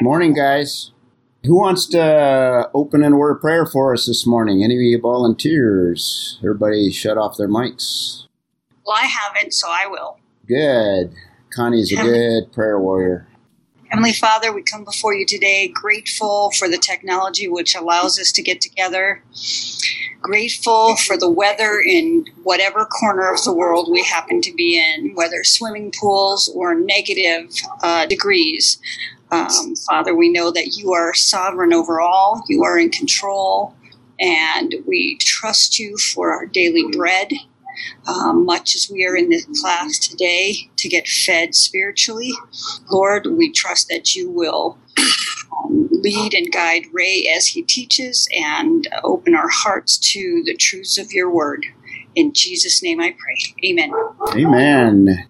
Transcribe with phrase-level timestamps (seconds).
[0.00, 0.90] Morning, guys.
[1.44, 4.64] Who wants to open in a word of prayer for us this morning?
[4.64, 6.38] Any of you volunteers?
[6.40, 8.24] Everybody shut off their mics.
[8.84, 10.18] Well, I haven't, so I will.
[10.46, 11.14] Good.
[11.54, 13.28] Connie's a good prayer warrior.
[13.88, 18.42] Heavenly Father, we come before you today grateful for the technology which allows us to
[18.42, 19.22] get together,
[20.20, 25.14] grateful for the weather in whatever corner of the world we happen to be in,
[25.14, 28.80] whether swimming pools or negative uh, degrees.
[29.34, 33.74] Um, Father, we know that you are sovereign over all, you are in control,
[34.20, 37.32] and we trust you for our daily bread.
[38.06, 42.32] Um, much as we are in this class today to get fed spiritually,
[42.90, 44.78] Lord, we trust that you will
[45.58, 50.98] um, lead and guide Ray as he teaches and open our hearts to the truths
[50.98, 51.66] of your word.
[52.14, 53.68] In Jesus' name I pray.
[53.68, 53.92] Amen.
[54.36, 55.28] Amen.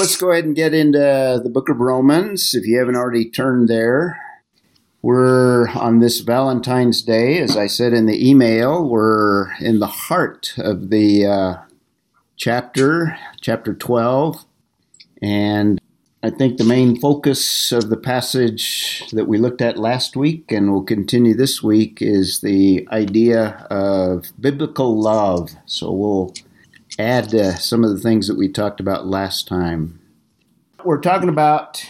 [0.00, 2.54] Let's go ahead and get into the book of Romans.
[2.54, 4.18] If you haven't already turned there,
[5.02, 7.38] we're on this Valentine's Day.
[7.38, 11.56] As I said in the email, we're in the heart of the uh,
[12.38, 14.46] chapter, chapter 12.
[15.20, 15.78] And
[16.22, 20.72] I think the main focus of the passage that we looked at last week and
[20.72, 25.50] will continue this week is the idea of biblical love.
[25.66, 26.32] So we'll
[27.00, 30.00] add some of the things that we talked about last time.
[30.84, 31.84] We're talking about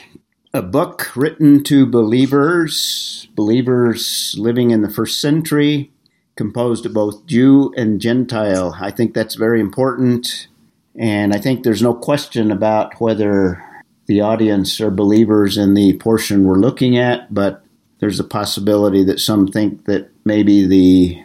[0.53, 5.91] a book written to believers, believers living in the first century,
[6.37, 8.77] composed of both Jew and Gentile.
[8.81, 10.49] I think that's very important.
[10.97, 13.65] And I think there's no question about whether
[14.07, 17.63] the audience are believers in the portion we're looking at, but
[18.01, 21.23] there's a possibility that some think that maybe the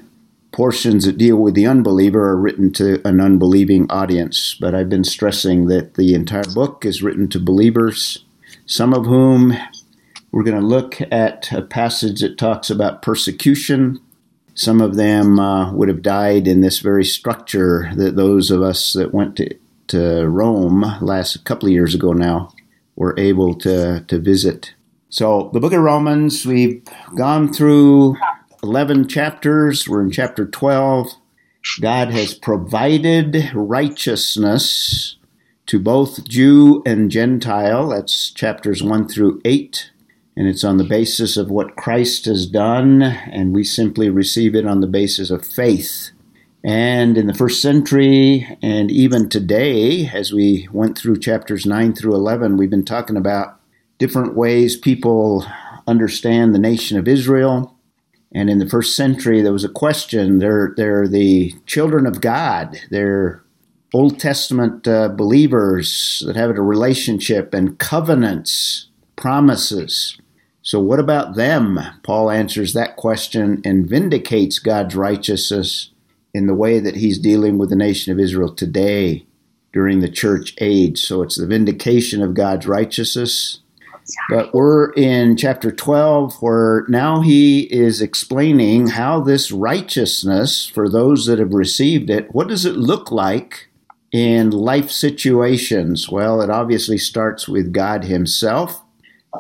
[0.56, 4.56] portions that deal with the unbeliever are written to an unbelieving audience.
[4.58, 8.24] But I've been stressing that the entire book is written to believers,
[8.66, 9.54] some of whom
[10.32, 14.00] we're going to look at a passage that talks about persecution.
[14.54, 18.94] Some of them uh, would have died in this very structure that those of us
[18.94, 19.54] that went to,
[19.88, 22.54] to Rome last couple of years ago now
[22.96, 24.74] were able to, to visit.
[25.10, 26.82] So, the book of Romans, we've
[27.14, 28.16] gone through
[28.66, 29.88] 11 chapters.
[29.88, 31.14] We're in chapter 12.
[31.82, 35.18] God has provided righteousness
[35.68, 37.90] to both Jew and Gentile.
[37.90, 39.92] That's chapters 1 through 8.
[40.36, 44.66] And it's on the basis of what Christ has done, and we simply receive it
[44.66, 46.10] on the basis of faith.
[46.64, 52.16] And in the first century, and even today, as we went through chapters 9 through
[52.16, 53.60] 11, we've been talking about
[54.00, 55.46] different ways people
[55.86, 57.75] understand the nation of Israel
[58.36, 60.40] and in the first century, there was a question.
[60.40, 62.78] They're, they're the children of God.
[62.92, 63.42] They're
[63.94, 70.18] Old Testament uh, believers that have a relationship and covenants, promises.
[70.62, 71.80] So, what about them?
[72.04, 75.92] Paul answers that question and vindicates God's righteousness
[76.34, 79.26] in the way that he's dealing with the nation of Israel today
[79.72, 81.00] during the church age.
[81.00, 83.62] So, it's the vindication of God's righteousness
[84.30, 91.26] but we're in chapter 12, where now he is explaining how this righteousness, for those
[91.26, 93.70] that have received it, what does it look like
[94.12, 96.10] in life situations?
[96.10, 98.82] Well, it obviously starts with God Himself.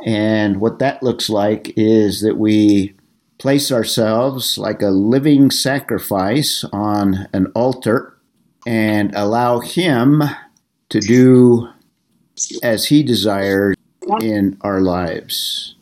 [0.06, 2.96] And what that looks like is that we
[3.38, 8.18] place ourselves like a living sacrifice on an altar
[8.66, 10.24] and allow Him
[10.90, 11.70] to do
[12.64, 13.75] as He desires
[14.22, 15.76] in our lives.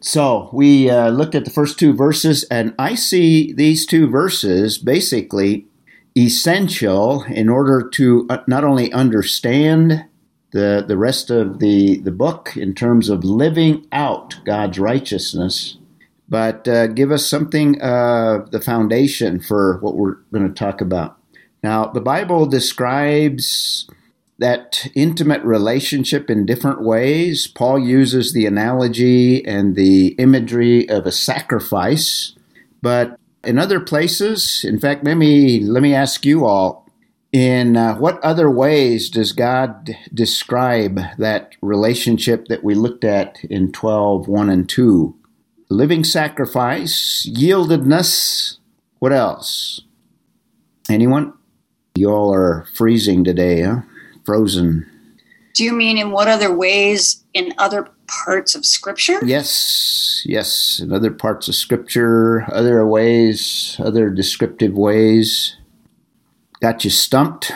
[0.00, 4.78] So we uh, looked at the first two verses, and I see these two verses
[4.78, 5.66] basically
[6.16, 10.06] essential in order to uh, not only understand
[10.52, 15.76] the, the rest of the, the book in terms of living out God's righteousness,
[16.28, 21.18] but uh, give us something uh, the foundation for what we're going to talk about.
[21.62, 23.88] Now, the Bible describes
[24.40, 27.46] that intimate relationship in different ways.
[27.46, 32.34] Paul uses the analogy and the imagery of a sacrifice,
[32.82, 36.86] but in other places, in fact, let me let me ask you all:
[37.32, 43.72] in uh, what other ways does God describe that relationship that we looked at in
[43.72, 45.14] 12, 1 and 2?
[45.68, 48.56] Living sacrifice, yieldedness.
[48.98, 49.82] What else?
[50.90, 51.34] Anyone?
[51.94, 53.82] You all are freezing today, huh?
[54.30, 54.86] Frozen.
[55.54, 59.18] Do you mean in what other ways in other parts of Scripture?
[59.24, 65.56] Yes, yes, in other parts of Scripture, other ways, other descriptive ways.
[66.60, 67.50] Got you stumped?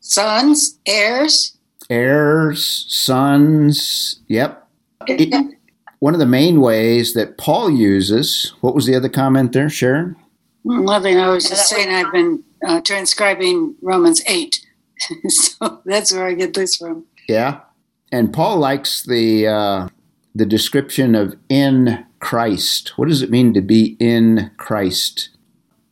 [0.00, 1.56] Sons, heirs.
[1.88, 4.68] Heirs, sons, yep.
[6.00, 10.14] one of the main ways that Paul uses, what was the other comment there, Sharon?
[10.62, 11.16] Nothing.
[11.16, 14.66] I was just saying I've been uh, transcribing Romans 8.
[15.28, 17.06] so that's where I get this from.
[17.28, 17.60] Yeah.
[18.10, 19.88] And Paul likes the uh,
[20.34, 22.92] the description of in Christ.
[22.96, 25.30] What does it mean to be in Christ?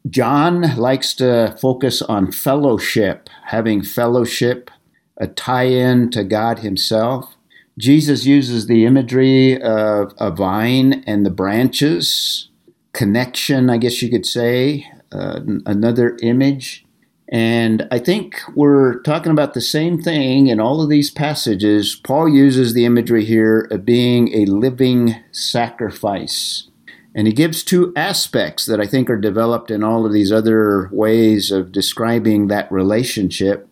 [0.08, 4.70] John likes to focus on fellowship, having fellowship,
[5.17, 7.35] a tie in to God Himself.
[7.79, 12.49] Jesus uses the imagery of a vine and the branches,
[12.93, 16.86] connection, I guess you could say, uh, another image.
[17.28, 21.96] And I think we're talking about the same thing in all of these passages.
[21.96, 26.69] Paul uses the imagery here of being a living sacrifice.
[27.17, 30.88] And he gives two aspects that I think are developed in all of these other
[30.93, 33.69] ways of describing that relationship.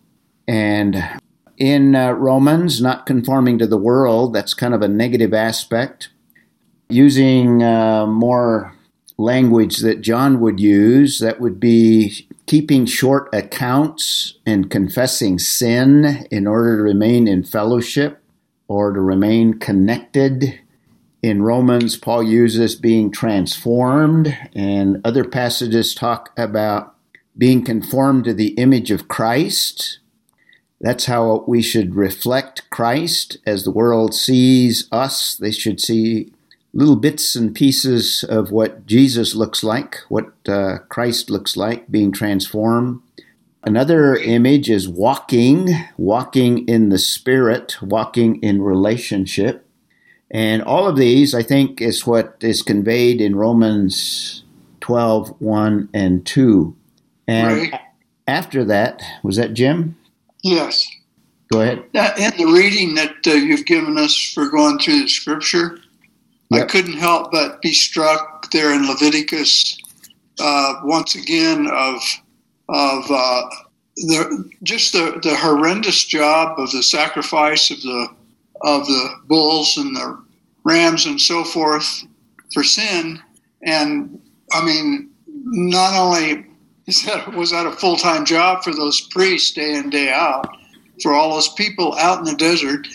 [0.47, 1.21] And
[1.57, 6.09] in uh, Romans, not conforming to the world, that's kind of a negative aspect.
[6.89, 8.75] Using uh, more
[9.17, 16.45] language that John would use, that would be keeping short accounts and confessing sin in
[16.47, 18.21] order to remain in fellowship
[18.67, 20.59] or to remain connected.
[21.21, 26.95] In Romans, Paul uses being transformed, and other passages talk about
[27.37, 29.99] being conformed to the image of Christ.
[30.79, 35.35] That's how we should reflect Christ as the world sees us.
[35.35, 36.31] They should see
[36.75, 42.11] little bits and pieces of what Jesus looks like, what uh, Christ looks like, being
[42.11, 43.01] transformed.
[43.63, 49.65] Another image is walking, walking in the Spirit, walking in relationship.
[50.29, 54.43] And all of these, I think, is what is conveyed in Romans
[54.81, 56.75] 12 1 and 2.
[57.27, 57.81] And right.
[58.27, 59.97] after that, was that Jim?
[60.43, 60.85] Yes.
[61.51, 61.85] Go ahead.
[61.93, 65.79] In the reading that uh, you've given us for going through the scripture,
[66.51, 66.63] Yep.
[66.63, 69.77] I couldn't help but be struck there in Leviticus
[70.39, 72.01] uh, once again of
[72.69, 73.43] of uh,
[73.95, 78.07] the just the, the horrendous job of the sacrifice of the
[78.61, 80.23] of the bulls and the
[80.63, 82.03] rams and so forth
[82.53, 83.19] for sin.
[83.63, 84.19] And
[84.51, 86.45] I mean, not only
[86.87, 90.47] is that was that a full time job for those priests day in day out,
[91.01, 92.87] for all those people out in the desert,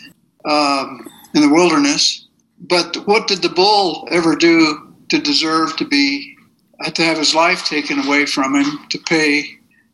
[0.44, 2.26] um, in the wilderness,
[2.60, 6.36] but what did the bull ever do to deserve to be
[6.94, 9.44] to have his life taken away from him to pay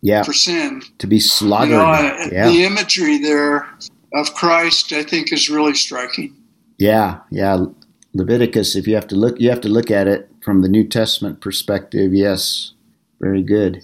[0.03, 0.23] yeah.
[0.23, 0.83] for sin?
[0.99, 1.71] To be slaughtered.
[1.71, 2.49] You know, yeah.
[2.49, 3.69] The imagery there
[4.15, 6.37] of Christ, I think, is really striking.
[6.79, 7.67] Yeah, yeah.
[8.15, 10.87] Leviticus, if you have to look, you have to look at it from the New
[10.87, 12.15] Testament perspective.
[12.15, 12.73] Yes,
[13.21, 13.83] very good.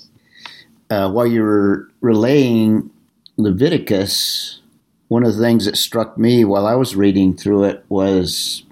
[0.91, 2.91] Uh, while you were relaying
[3.37, 4.61] Leviticus,
[5.09, 8.65] one of the things that struck me while I was reading through it was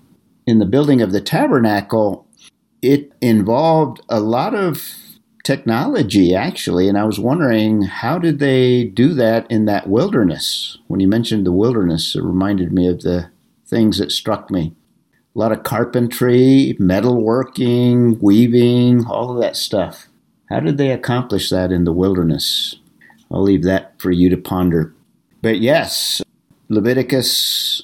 [0.51, 2.27] in the building of the tabernacle,
[2.83, 4.83] it involved a lot of
[5.45, 6.89] technology actually.
[6.89, 10.77] And i was wondering how did they do that in that wilderness?
[10.89, 13.31] When you mentioned the wilderness it reminded me of the
[13.65, 14.75] things that struck me.
[15.35, 20.09] A lot of carpentry metalworking weaving all of that stuff.
[20.51, 22.77] How did they accomplish that in the wilderness?
[23.31, 24.93] I'll leave that for you to ponder.
[25.41, 26.21] But yes
[26.71, 27.83] leviticus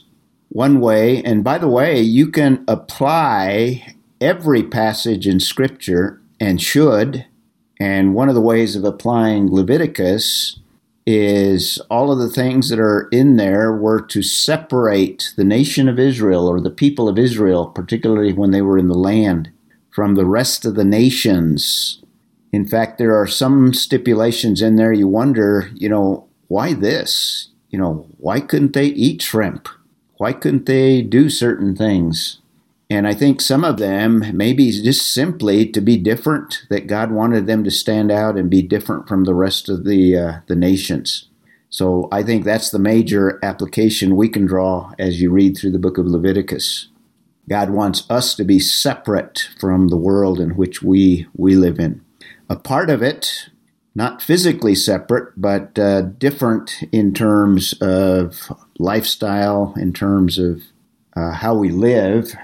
[0.56, 1.22] one way.
[1.22, 7.26] And by the way, you can apply every passage in Scripture and should.
[7.78, 10.58] And one of the ways of applying Leviticus
[11.06, 15.98] is all of the things that are in there were to separate the nation of
[15.98, 19.50] Israel or the people of Israel, particularly when they were in the land,
[19.90, 22.02] from the rest of the nations.
[22.50, 27.50] In fact, there are some stipulations in there you wonder, you know, why this?
[27.68, 29.68] You know, why couldn't they eat shrimp?
[30.18, 32.40] Why couldn't they do certain things?
[32.88, 37.46] And I think some of them, maybe just simply to be different, that God wanted
[37.46, 41.28] them to stand out and be different from the rest of the uh, the nations.
[41.68, 45.80] So I think that's the major application we can draw as you read through the
[45.80, 46.88] book of Leviticus.
[47.48, 52.02] God wants us to be separate from the world in which we we live in.
[52.48, 53.50] A part of it,
[53.96, 60.62] not physically separate, but uh, different in terms of lifestyle, in terms of
[61.16, 62.36] uh, how we live,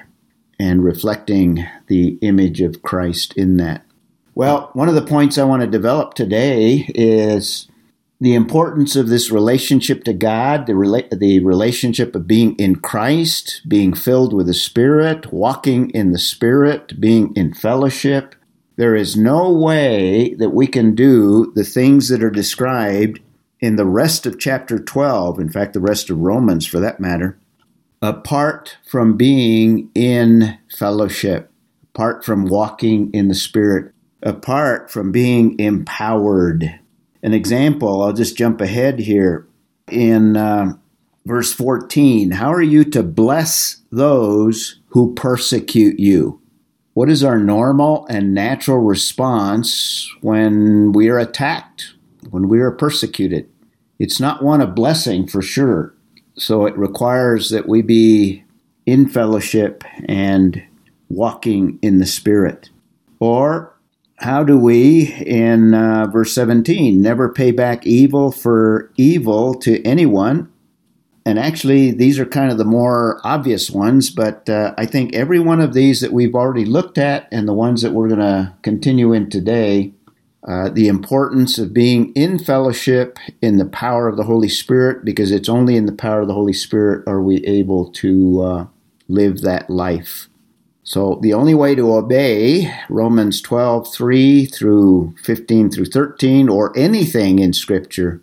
[0.58, 3.84] and reflecting the image of Christ in that.
[4.34, 7.68] Well, one of the points I want to develop today is
[8.18, 13.60] the importance of this relationship to God, the, rela- the relationship of being in Christ,
[13.68, 18.36] being filled with the Spirit, walking in the Spirit, being in fellowship.
[18.76, 23.20] There is no way that we can do the things that are described
[23.60, 27.38] in the rest of chapter 12, in fact, the rest of Romans for that matter,
[28.00, 31.50] apart from being in fellowship,
[31.94, 36.80] apart from walking in the Spirit, apart from being empowered.
[37.22, 39.46] An example, I'll just jump ahead here.
[39.90, 40.74] In uh,
[41.26, 46.41] verse 14, how are you to bless those who persecute you?
[46.94, 51.94] What is our normal and natural response when we are attacked,
[52.30, 53.48] when we are persecuted?
[53.98, 55.94] It's not one of blessing for sure.
[56.34, 58.44] So it requires that we be
[58.84, 60.62] in fellowship and
[61.08, 62.68] walking in the Spirit.
[63.20, 63.74] Or
[64.16, 70.51] how do we, in uh, verse 17, never pay back evil for evil to anyone,
[71.24, 75.38] and actually, these are kind of the more obvious ones, but uh, I think every
[75.38, 78.54] one of these that we've already looked at and the ones that we're going to
[78.62, 79.92] continue in today,
[80.48, 85.30] uh, the importance of being in fellowship in the power of the Holy Spirit, because
[85.30, 88.66] it's only in the power of the Holy Spirit are we able to uh,
[89.06, 90.28] live that life.
[90.82, 97.38] So the only way to obey Romans 12, 3 through 15 through 13, or anything
[97.38, 98.20] in Scripture,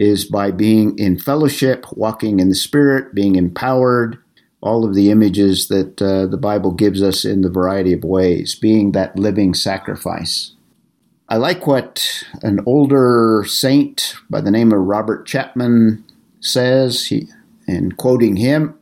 [0.00, 4.18] is by being in fellowship, walking in the Spirit, being empowered,
[4.62, 8.54] all of the images that uh, the Bible gives us in the variety of ways,
[8.54, 10.52] being that living sacrifice.
[11.28, 16.02] I like what an older saint by the name of Robert Chapman
[16.40, 17.28] says, he,
[17.68, 18.78] and quoting him,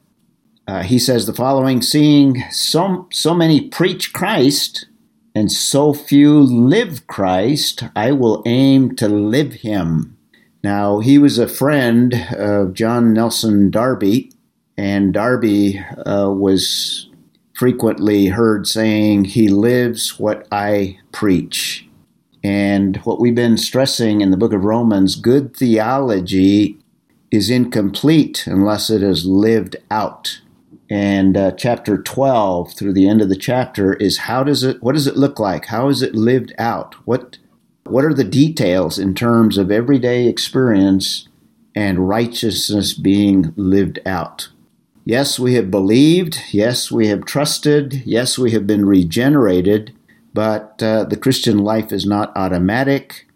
[0.69, 4.87] uh, he says the following Seeing so, so many preach Christ
[5.35, 10.18] and so few live Christ, I will aim to live him.
[10.63, 14.33] Now, he was a friend of John Nelson Darby,
[14.77, 17.09] and Darby uh, was
[17.55, 21.89] frequently heard saying, He lives what I preach.
[22.43, 26.79] And what we've been stressing in the book of Romans, good theology
[27.31, 30.41] is incomplete unless it is lived out.
[30.91, 34.95] And uh, chapter 12 through the end of the chapter is how does it what
[34.95, 35.67] does it look like?
[35.67, 36.95] How is it lived out?
[37.07, 37.39] What
[37.91, 41.29] what are the details in terms of everyday experience
[41.75, 44.49] and righteousness being lived out?
[45.05, 46.39] Yes, we have believed.
[46.51, 48.03] Yes, we have trusted.
[48.05, 49.95] Yes, we have been regenerated.
[50.35, 53.27] But uh, the Christian life is not automatic.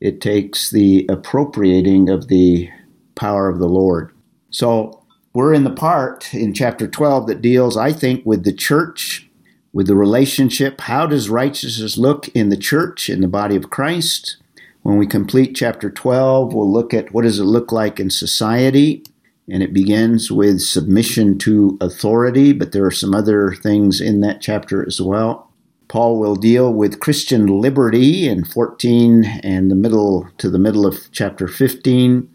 [0.00, 2.68] It takes the appropriating of the
[3.14, 4.12] power of the Lord.
[4.50, 9.29] So we're in the part in chapter 12 that deals, I think, with the church
[9.72, 10.80] with the relationship.
[10.82, 14.36] How does righteousness look in the church, in the body of Christ?
[14.82, 19.04] When we complete chapter 12, we'll look at what does it look like in society.
[19.48, 24.40] And it begins with submission to authority, but there are some other things in that
[24.40, 25.50] chapter as well.
[25.88, 31.10] Paul will deal with Christian liberty in 14 and the middle to the middle of
[31.10, 32.28] chapter 15.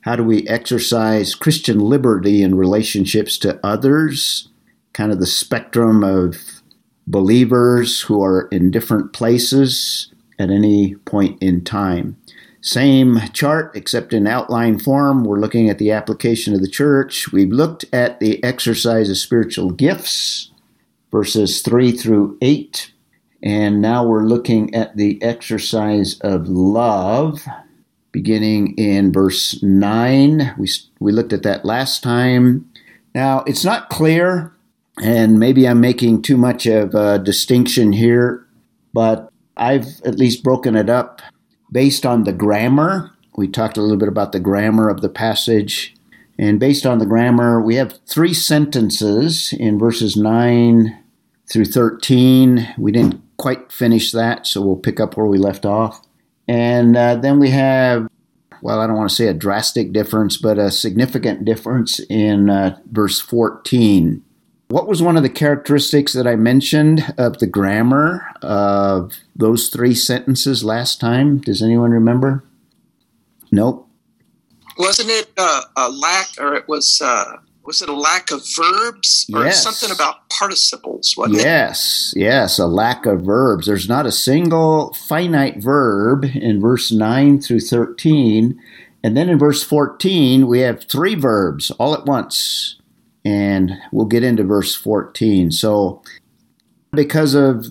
[0.00, 4.48] How do we exercise Christian liberty in relationships to others?
[4.94, 6.61] Kind of the spectrum of
[7.06, 12.16] believers who are in different places at any point in time.
[12.60, 15.24] Same chart, except in outline form.
[15.24, 17.32] We're looking at the application of the church.
[17.32, 20.52] We've looked at the exercise of spiritual gifts,
[21.10, 22.92] verses 3 through 8.
[23.42, 27.44] And now we're looking at the exercise of love,
[28.12, 30.54] beginning in verse 9.
[30.56, 30.68] We,
[31.00, 32.70] we looked at that last time.
[33.12, 34.54] Now, it's not clear
[35.00, 38.46] and maybe I'm making too much of a distinction here,
[38.92, 41.22] but I've at least broken it up
[41.70, 43.10] based on the grammar.
[43.36, 45.94] We talked a little bit about the grammar of the passage.
[46.38, 50.98] And based on the grammar, we have three sentences in verses 9
[51.50, 52.74] through 13.
[52.78, 56.02] We didn't quite finish that, so we'll pick up where we left off.
[56.48, 58.08] And uh, then we have,
[58.60, 62.78] well, I don't want to say a drastic difference, but a significant difference in uh,
[62.90, 64.22] verse 14.
[64.72, 69.94] What was one of the characteristics that I mentioned of the grammar of those three
[69.94, 71.42] sentences last time?
[71.42, 72.42] Does anyone remember?
[73.50, 73.86] Nope.
[74.78, 77.36] Wasn't it uh, a lack, or it was uh,
[77.66, 79.62] was it a lack of verbs, or yes.
[79.62, 81.16] something about participles?
[81.18, 82.20] Wasn't yes, it?
[82.20, 83.66] yes, a lack of verbs.
[83.66, 88.58] There's not a single finite verb in verse nine through thirteen,
[89.04, 92.78] and then in verse fourteen we have three verbs all at once
[93.24, 95.50] and we'll get into verse 14.
[95.52, 96.02] So,
[96.92, 97.66] because of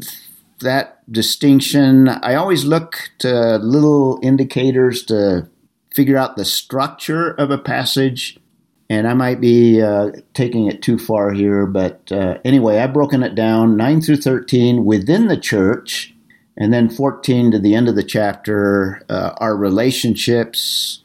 [0.60, 5.50] that distinction, I always look to little indicators to
[5.94, 8.38] figure out the structure of a passage.
[8.90, 13.24] And I might be uh, taking it too far here, but uh, anyway, I've broken
[13.24, 16.14] it down 9 through 13 within the church,
[16.58, 21.04] and then 14 to the end of the chapter uh, are relationships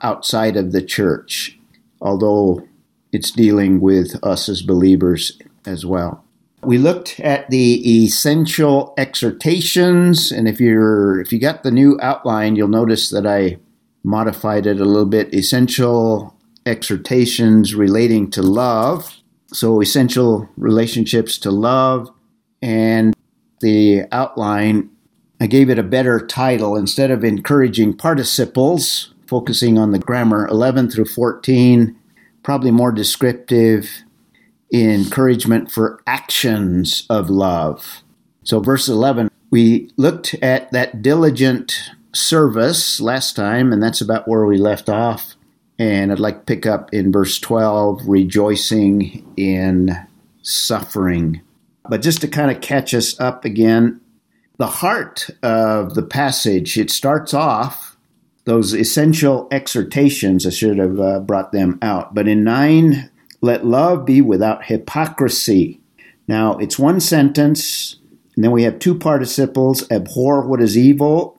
[0.00, 1.58] outside of the church.
[2.00, 2.68] Although
[3.14, 6.24] it's dealing with us as believers as well.
[6.62, 12.56] We looked at the essential exhortations, and if you're if you got the new outline,
[12.56, 13.58] you'll notice that I
[14.02, 15.32] modified it a little bit.
[15.32, 16.34] Essential
[16.66, 19.20] exhortations relating to love.
[19.52, 22.10] So essential relationships to love
[22.60, 23.14] and
[23.60, 24.90] the outline
[25.40, 30.90] I gave it a better title instead of encouraging participles, focusing on the grammar 11
[30.90, 31.94] through 14,
[32.44, 34.04] probably more descriptive
[34.72, 38.02] encouragement for actions of love.
[38.44, 44.44] So, verse 11, we looked at that diligent service last time, and that's about where
[44.46, 45.34] we left off.
[45.78, 49.96] And I'd like to pick up in verse 12, rejoicing in
[50.42, 51.40] suffering.
[51.88, 54.00] But just to kind of catch us up again,
[54.58, 57.93] the heart of the passage, it starts off
[58.44, 60.46] those essential exhortations.
[60.46, 62.14] I should have uh, brought them out.
[62.14, 63.10] But in 9,
[63.40, 65.80] let love be without hypocrisy.
[66.26, 67.96] Now, it's one sentence,
[68.34, 71.38] and then we have two participles abhor what is evil.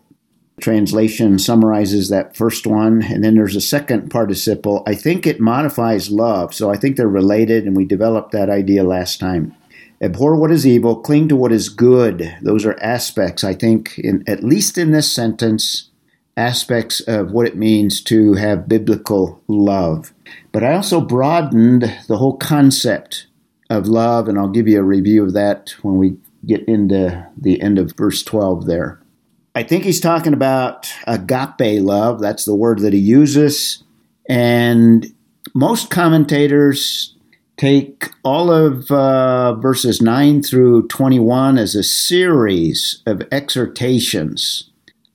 [0.62, 4.84] Translation summarizes that first one, and then there's a second participle.
[4.88, 8.84] I think it modifies love, so I think they're related, and we developed that idea
[8.84, 9.54] last time.
[10.02, 12.38] Abhor what is evil, cling to what is good.
[12.42, 15.90] Those are aspects, I think, in, at least in this sentence,
[16.38, 20.14] aspects of what it means to have biblical love.
[20.52, 23.28] But I also broadened the whole concept
[23.70, 27.62] of love, and I'll give you a review of that when we get into the
[27.62, 29.02] end of verse 12 there.
[29.56, 32.20] I think he's talking about agape love.
[32.20, 33.84] That's the word that he uses.
[34.28, 35.14] And
[35.54, 37.16] most commentators
[37.58, 44.70] take all of uh, verses 9 through 21 as a series of exhortations.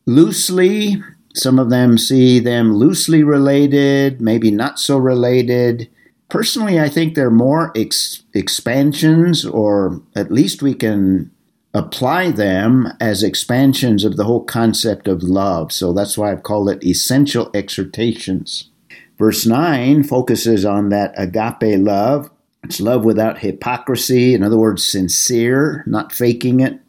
[0.06, 1.02] Loosely,
[1.34, 5.88] some of them see them loosely related, maybe not so related.
[6.28, 11.30] Personally, I think they're more ex- expansions, or at least we can
[11.72, 15.70] apply them as expansions of the whole concept of love.
[15.70, 18.70] So that's why I've called it essential exhortations.
[19.18, 22.30] Verse 9 focuses on that agape love.
[22.64, 26.80] It's love without hypocrisy, in other words, sincere, not faking it.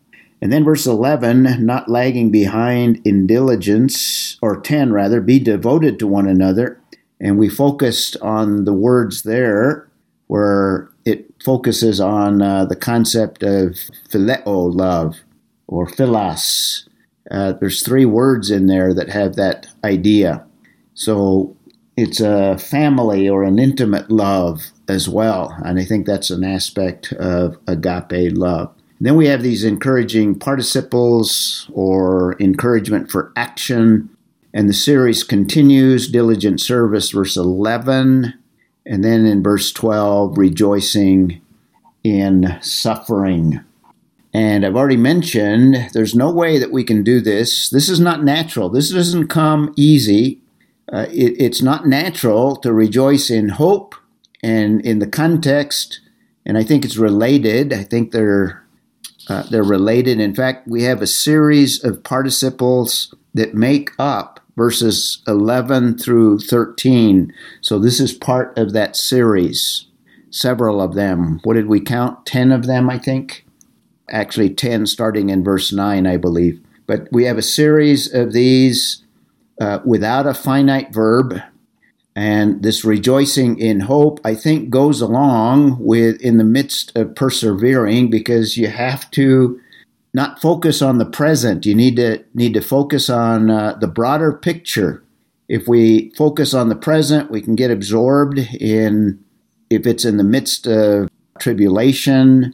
[0.42, 6.08] And then verse 11, not lagging behind in diligence, or 10 rather, be devoted to
[6.08, 6.82] one another.
[7.20, 9.88] And we focused on the words there
[10.28, 13.76] where it focuses on uh, the concept of
[14.10, 15.18] phileo love
[15.68, 16.88] or philos.
[17.30, 20.46] Uh, there's three words in there that have that idea.
[20.94, 21.56] So
[21.98, 25.56] it's a family or an intimate love as well.
[25.64, 28.74] And I think that's an aspect of agape love.
[29.04, 34.10] Then we have these encouraging participles or encouragement for action.
[34.54, 38.34] And the series continues diligent service, verse 11.
[38.86, 41.42] And then in verse 12, rejoicing
[42.04, 43.62] in suffering.
[44.34, 47.70] And I've already mentioned there's no way that we can do this.
[47.70, 48.70] This is not natural.
[48.70, 50.42] This doesn't come easy
[50.92, 53.96] uh, it, it's not natural to rejoice in hope
[54.44, 56.02] and in the context,
[56.46, 57.72] and I think it's related.
[57.72, 58.61] I think they're
[59.32, 60.20] uh, they're related.
[60.20, 67.34] In fact, we have a series of participles that make up verses 11 through 13.
[67.62, 69.86] So this is part of that series.
[70.32, 71.40] Several of them.
[71.44, 72.26] What did we count?
[72.26, 73.46] 10 of them, I think.
[74.10, 76.60] Actually, 10 starting in verse 9, I believe.
[76.86, 79.02] But we have a series of these
[79.62, 81.42] uh, without a finite verb.
[82.16, 88.10] And this rejoicing in hope, I think, goes along with in the midst of persevering
[88.10, 89.60] because you have to
[90.14, 91.66] not focus on the present.
[91.66, 95.04] You need to need to focus on uh, the broader picture.
[95.48, 99.24] If we focus on the present, we can get absorbed in
[99.70, 102.54] if it's in the midst of tribulation.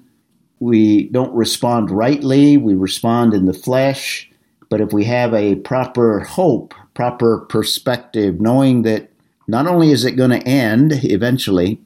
[0.59, 2.57] We don't respond rightly.
[2.57, 4.29] We respond in the flesh.
[4.69, 9.09] But if we have a proper hope, proper perspective, knowing that
[9.47, 11.79] not only is it going to end eventually,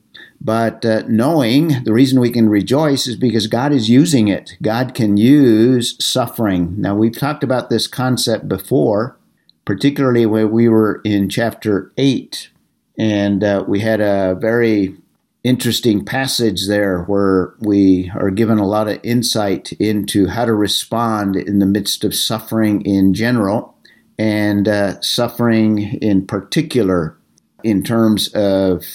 [0.44, 4.58] but uh, knowing the reason we can rejoice is because God is using it.
[4.62, 6.74] God can use suffering.
[6.82, 9.18] Now, we've talked about this concept before,
[9.66, 12.50] particularly when we were in chapter 8,
[12.98, 14.96] and uh, we had a very
[15.44, 21.36] interesting passage there where we are given a lot of insight into how to respond
[21.36, 23.76] in the midst of suffering in general
[24.20, 27.18] and uh, suffering in particular
[27.64, 28.86] in terms of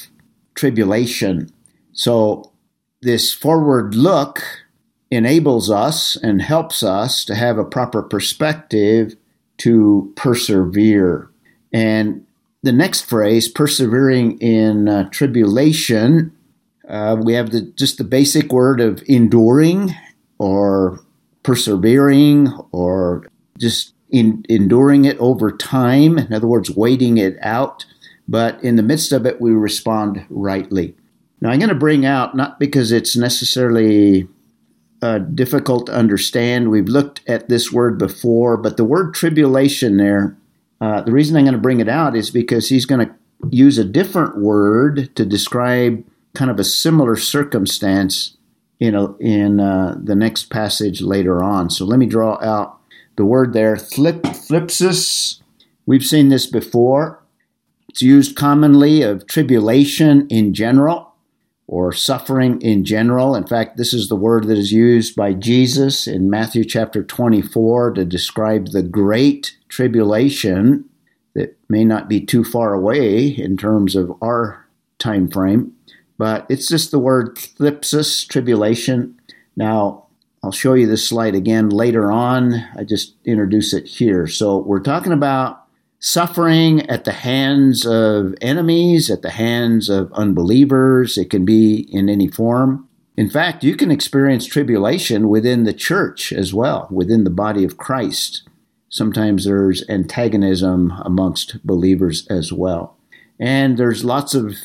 [0.54, 1.50] tribulation.
[1.92, 2.52] So,
[3.02, 4.42] this forward look
[5.10, 9.14] enables us and helps us to have a proper perspective
[9.58, 11.30] to persevere.
[11.72, 12.26] And
[12.62, 16.32] the next phrase, persevering in uh, tribulation,
[16.88, 19.94] uh, we have the, just the basic word of enduring
[20.38, 21.00] or
[21.42, 23.26] persevering or
[23.58, 26.18] just in, enduring it over time.
[26.18, 27.84] In other words, waiting it out.
[28.28, 30.94] But in the midst of it, we respond rightly.
[31.40, 34.26] Now, I'm going to bring out, not because it's necessarily
[35.02, 40.36] uh, difficult to understand, we've looked at this word before, but the word tribulation there,
[40.80, 43.14] uh, the reason I'm going to bring it out is because he's going to
[43.50, 48.36] use a different word to describe kind of a similar circumstance
[48.80, 51.70] in, a, in uh, the next passage later on.
[51.70, 52.78] So let me draw out
[53.16, 54.24] the word there, flip.
[55.86, 57.22] We've seen this before.
[57.96, 61.14] It's used commonly of tribulation in general
[61.66, 63.34] or suffering in general.
[63.34, 67.92] In fact, this is the word that is used by Jesus in Matthew chapter 24
[67.92, 70.84] to describe the great tribulation
[71.32, 74.66] that may not be too far away in terms of our
[74.98, 75.72] time frame,
[76.18, 79.18] but it's just the word thlipsis, tribulation.
[79.56, 80.04] Now,
[80.44, 82.62] I'll show you this slide again later on.
[82.76, 84.26] I just introduce it here.
[84.26, 85.65] So, we're talking about
[85.98, 91.18] suffering at the hands of enemies, at the hands of unbelievers.
[91.18, 92.88] It can be in any form.
[93.16, 97.78] In fact, you can experience tribulation within the church as well, within the body of
[97.78, 98.42] Christ.
[98.88, 102.96] Sometimes there's antagonism amongst believers as well.
[103.38, 104.56] And there's lots of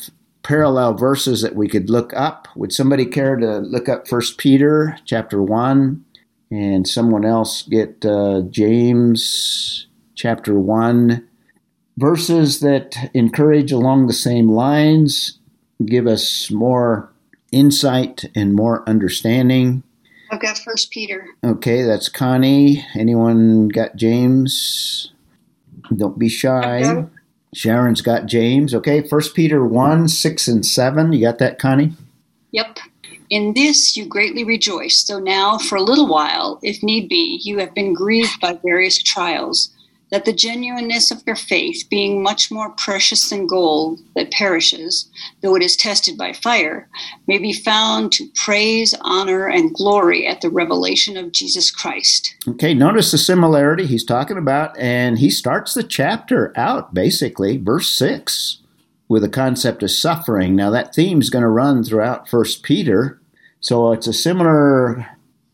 [0.43, 2.47] parallel verses that we could look up.
[2.55, 6.03] Would somebody care to look up First Peter chapter 1
[6.51, 9.87] and someone else get uh, James
[10.21, 11.27] chapter 1
[11.97, 15.39] verses that encourage along the same lines,
[15.83, 17.11] give us more
[17.51, 19.81] insight and more understanding.
[20.29, 21.25] I've got First Peter.
[21.43, 22.85] Okay, that's Connie.
[22.93, 25.11] Anyone got James?
[25.95, 27.07] Don't be shy.
[27.55, 28.75] Sharon's got James.
[28.75, 31.13] Okay, First Peter 1, 6 and 7.
[31.13, 31.93] You got that, Connie?
[32.51, 32.77] Yep.
[33.31, 37.57] In this you greatly rejoice, though now, for a little while, if need be, you
[37.57, 39.71] have been grieved by various trials
[40.11, 45.09] that the genuineness of your faith, being much more precious than gold that perishes,
[45.41, 46.87] though it is tested by fire,
[47.27, 52.35] may be found to praise, honor, and glory at the revelation of Jesus Christ.
[52.47, 57.89] Okay, notice the similarity he's talking about, and he starts the chapter out basically, verse
[57.89, 58.57] 6,
[59.07, 60.55] with the concept of suffering.
[60.55, 63.19] Now, that theme is going to run throughout First Peter.
[63.61, 65.07] So it's a similar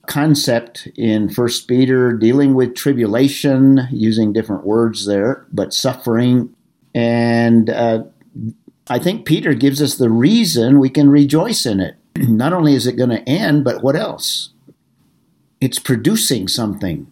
[0.07, 6.55] concept in First Peter dealing with tribulation, using different words there, but suffering.
[6.95, 8.03] And uh,
[8.89, 11.95] I think Peter gives us the reason we can rejoice in it.
[12.15, 14.53] Not only is it going to end, but what else?
[15.59, 17.11] It's producing something.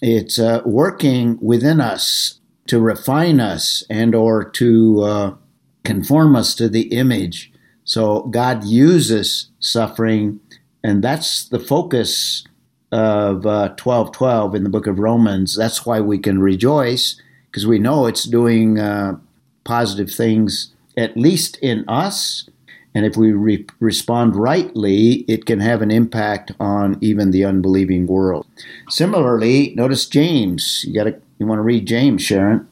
[0.00, 5.34] It's uh, working within us to refine us and or to uh,
[5.84, 7.52] conform us to the image.
[7.84, 10.40] So God uses suffering
[10.84, 12.44] and that's the focus
[12.90, 15.56] of uh, 1212 in the book of Romans.
[15.56, 19.18] That's why we can rejoice because we know it's doing uh,
[19.64, 22.48] positive things, at least in us.
[22.94, 28.06] And if we re- respond rightly, it can have an impact on even the unbelieving
[28.06, 28.46] world.
[28.90, 30.84] Similarly, notice James.
[30.86, 32.68] You got to you want to read James, Sharon.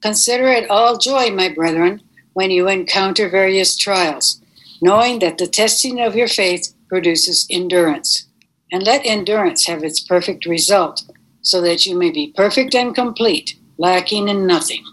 [0.00, 4.40] Consider it all joy, my brethren, when you encounter various trials,
[4.82, 8.26] knowing that the testing of your faith produces endurance.
[8.72, 11.02] And let endurance have its perfect result,
[11.42, 14.84] so that you may be perfect and complete, lacking in nothing.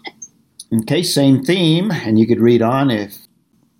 [0.72, 3.16] Okay, same theme, and you could read on if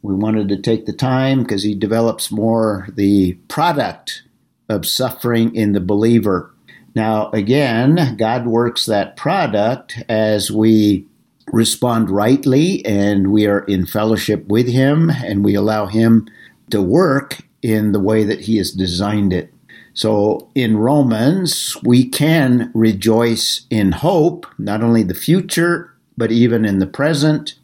[0.02, 4.22] we wanted to take the time because he develops more the product
[4.68, 6.52] of suffering in the believer.
[6.94, 11.06] Now, again, God works that product as we
[11.52, 16.28] respond rightly and we are in fellowship with Him and we allow Him
[16.70, 19.52] to work in the way that He has designed it.
[19.94, 26.78] So in Romans, we can rejoice in hope, not only the future, but even in
[26.78, 27.54] the present.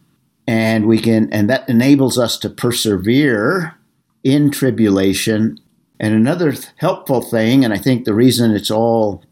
[0.46, 3.76] And we can, and that enables us to persevere
[4.24, 5.58] in tribulation.
[6.00, 9.24] And another th- helpful thing, and I think the reason it's all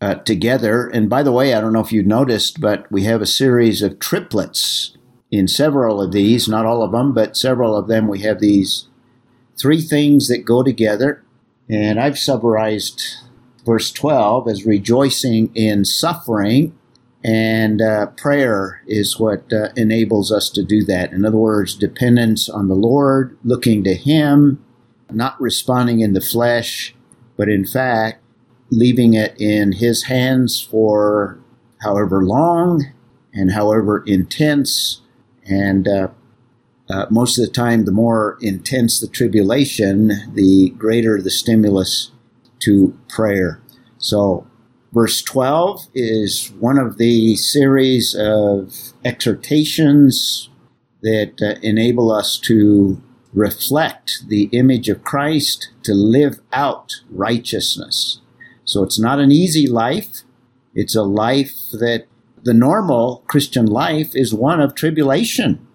[0.00, 3.20] uh, together, and by the way, I don't know if you noticed, but we have
[3.20, 4.96] a series of triplets
[5.30, 8.87] in several of these, not all of them, but several of them, we have these
[9.58, 11.22] three things that go together.
[11.68, 13.04] And I've summarized
[13.66, 16.76] verse 12 as rejoicing in suffering,
[17.22, 21.12] and uh, prayer is what uh, enables us to do that.
[21.12, 24.64] In other words, dependence on the Lord, looking to Him,
[25.10, 26.94] not responding in the flesh,
[27.36, 28.22] but in fact,
[28.70, 31.38] leaving it in His hands for
[31.82, 32.86] however long
[33.34, 35.02] and however intense,
[35.44, 36.08] and uh,
[36.90, 42.10] uh, most of the time, the more intense the tribulation, the greater the stimulus
[42.60, 43.60] to prayer.
[43.98, 44.46] So,
[44.92, 48.74] verse 12 is one of the series of
[49.04, 50.48] exhortations
[51.02, 53.02] that uh, enable us to
[53.34, 58.22] reflect the image of Christ, to live out righteousness.
[58.64, 60.22] So, it's not an easy life.
[60.74, 62.06] It's a life that
[62.44, 65.67] the normal Christian life is one of tribulation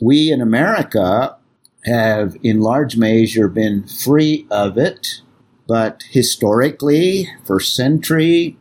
[0.00, 1.36] we in America
[1.84, 5.22] have, in large measure, been free of it,
[5.66, 8.56] but historically, for century,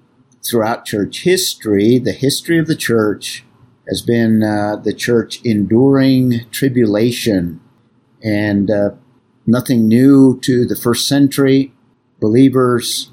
[0.46, 3.44] throughout church history, the history of the church
[3.88, 7.60] has been uh, the church enduring tribulation
[8.24, 8.92] and uh,
[9.46, 11.72] nothing new to the first century
[12.20, 13.12] believers,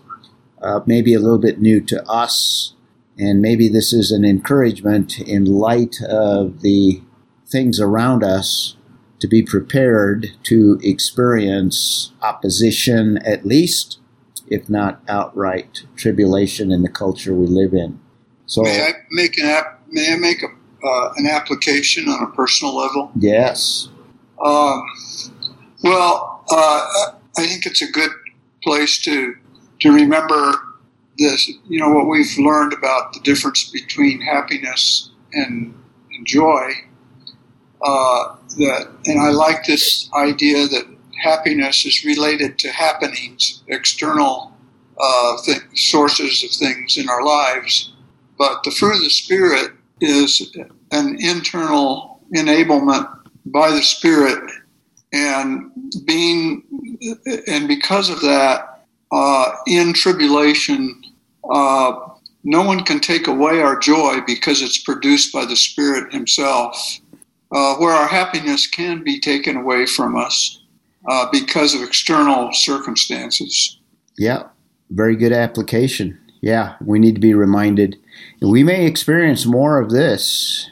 [0.62, 2.74] uh, maybe a little bit new to us.
[3.18, 7.02] And maybe this is an encouragement in light of the
[7.53, 8.77] things around us
[9.21, 14.01] to be prepared to experience opposition, at least,
[14.49, 18.01] if not outright tribulation in the culture we live in.
[18.47, 19.81] So, may I make an app?
[19.88, 20.49] May I make a,
[20.85, 23.12] uh, an application on a personal level?
[23.15, 23.88] Yes.
[24.45, 24.83] Um,
[25.85, 28.11] well, uh, I think it's a good
[28.65, 29.37] place to
[29.81, 30.55] to remember
[31.19, 31.49] this.
[31.69, 35.75] You know what we've learned about the difference between happiness and,
[36.11, 36.73] and joy
[37.85, 40.87] uh, that, and I like this idea that
[41.23, 44.53] happiness is related to happenings, external
[45.01, 47.92] uh, th- sources of things in our lives.
[48.38, 50.55] But the fruit of the Spirit is
[50.90, 53.09] an internal enablement
[53.47, 54.51] by the Spirit,
[55.12, 55.71] and
[56.07, 56.62] being,
[57.47, 61.03] and because of that, uh, in tribulation,
[61.51, 61.92] uh,
[62.45, 67.01] no one can take away our joy because it's produced by the Spirit Himself
[67.53, 70.61] uh, where our happiness can be taken away from us
[71.09, 73.79] uh, because of external circumstances.
[74.17, 74.45] Yeah,
[74.91, 76.19] very good application.
[76.41, 77.97] Yeah, we need to be reminded.
[78.41, 80.69] We may experience more of this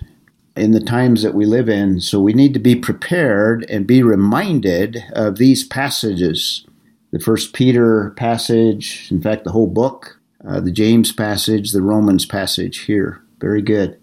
[0.57, 4.03] in the times that we live in, so we need to be prepared and be
[4.03, 6.67] reminded of these passages.
[7.13, 12.27] The First Peter passage, in fact, the whole book, uh, the James passage, the Romans
[12.27, 13.23] passage here.
[13.41, 13.99] Very good.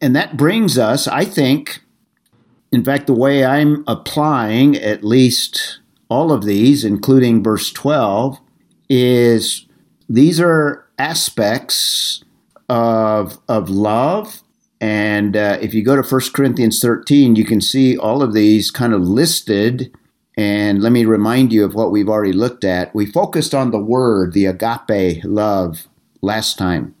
[0.00, 1.80] And that brings us, I think,
[2.72, 8.40] in fact, the way I'm applying at least all of these, including verse 12,
[8.88, 9.66] is
[10.08, 12.24] these are aspects
[12.70, 14.42] of, of love.
[14.80, 18.70] And uh, if you go to 1 Corinthians 13, you can see all of these
[18.70, 19.94] kind of listed.
[20.36, 22.94] And let me remind you of what we've already looked at.
[22.94, 25.88] We focused on the word, the agape love,
[26.22, 26.94] last time.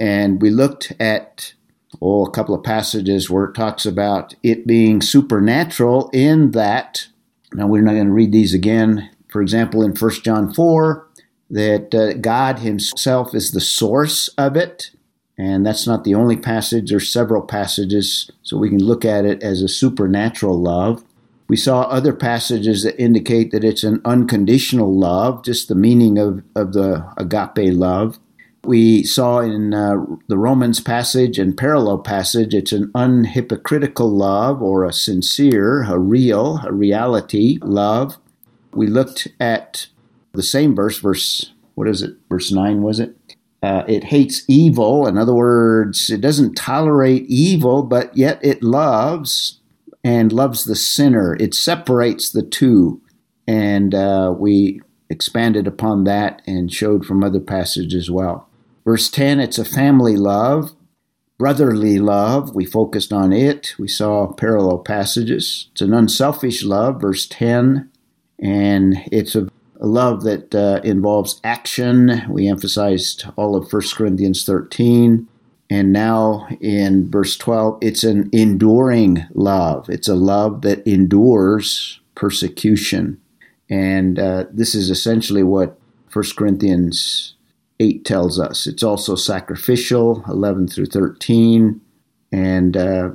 [0.00, 1.52] And we looked at
[2.00, 7.06] oh, a couple of passages where it talks about it being supernatural in that.
[7.52, 9.10] Now, we're not going to read these again.
[9.28, 11.08] For example, in 1 John 4,
[11.50, 14.90] that uh, God Himself is the source of it.
[15.36, 19.40] And that's not the only passage, there's several passages, so we can look at it
[19.40, 21.04] as a supernatural love.
[21.46, 26.42] We saw other passages that indicate that it's an unconditional love, just the meaning of,
[26.56, 28.18] of the agape love
[28.64, 34.84] we saw in uh, the Romans passage and parallel passage, it's an unhypocritical love or
[34.84, 38.18] a sincere, a real, a reality love.
[38.72, 39.86] We looked at
[40.32, 43.16] the same verse, verse, what is it, verse 9 was it?
[43.62, 45.06] Uh, it hates evil.
[45.06, 49.60] In other words, it doesn't tolerate evil, but yet it loves
[50.04, 51.36] and loves the sinner.
[51.40, 53.00] It separates the two.
[53.46, 58.47] And uh, we expanded upon that and showed from other passages as well.
[58.88, 60.74] Verse 10, it's a family love,
[61.36, 62.54] brotherly love.
[62.54, 63.74] We focused on it.
[63.78, 65.68] We saw parallel passages.
[65.72, 67.90] It's an unselfish love, verse 10,
[68.38, 72.22] and it's a, love that uh, involves action.
[72.30, 75.28] We emphasized all of 1 Corinthians 13.
[75.68, 79.90] And now in verse 12, it's an enduring love.
[79.90, 83.20] It's a love that endures persecution.
[83.68, 85.78] And uh, this is essentially what
[86.10, 87.34] 1 Corinthians
[87.80, 88.66] 8 tells us.
[88.66, 91.80] It's also sacrificial, 11 through 13.
[92.32, 93.10] And uh,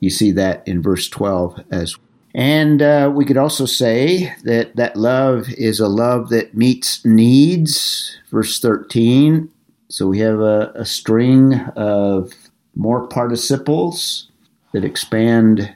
[0.00, 2.06] you see that in verse 12 as well.
[2.34, 8.18] And uh, we could also say that that love is a love that meets needs,
[8.30, 9.50] verse 13.
[9.88, 12.34] So we have a, a string of
[12.74, 14.30] more participles
[14.72, 15.74] that expand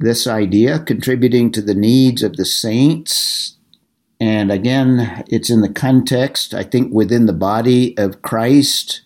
[0.00, 3.56] this idea, contributing to the needs of the saints
[4.22, 9.02] and again, it's in the context, I think, within the body of Christ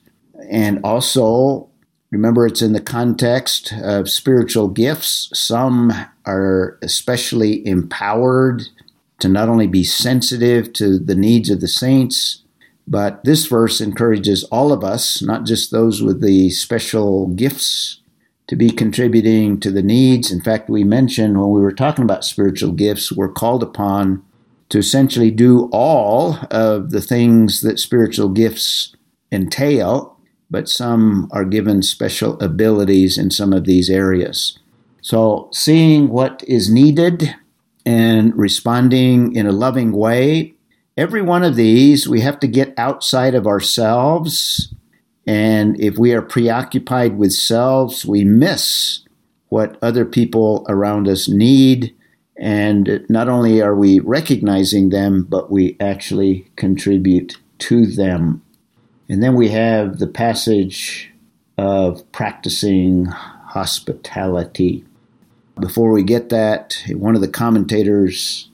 [0.51, 1.71] and also
[2.11, 5.29] Remember, it's in the context of spiritual gifts.
[5.35, 5.93] Some
[6.25, 8.63] are especially empowered
[9.19, 12.43] to not only be sensitive to the needs of the saints,
[12.87, 18.01] but this verse encourages all of us, not just those with the special gifts,
[18.47, 20.31] to be contributing to the needs.
[20.31, 24.23] In fact, we mentioned when we were talking about spiritual gifts, we're called upon
[24.69, 28.95] to essentially do all of the things that spiritual gifts
[29.31, 30.19] entail,
[30.51, 34.59] but some are given special abilities in some of these areas.
[35.01, 37.35] So, seeing what is needed
[37.85, 40.55] and responding in a loving way,
[40.97, 44.75] every one of these we have to get outside of ourselves.
[45.27, 49.03] And if we are preoccupied with selves, we miss
[49.49, 51.95] what other people around us need
[52.39, 58.43] and not only are we recognizing them, but we actually contribute to them.
[59.09, 61.13] And then we have the passage
[61.57, 64.85] of practicing hospitality.
[65.59, 68.51] Before we get that, one of the commentators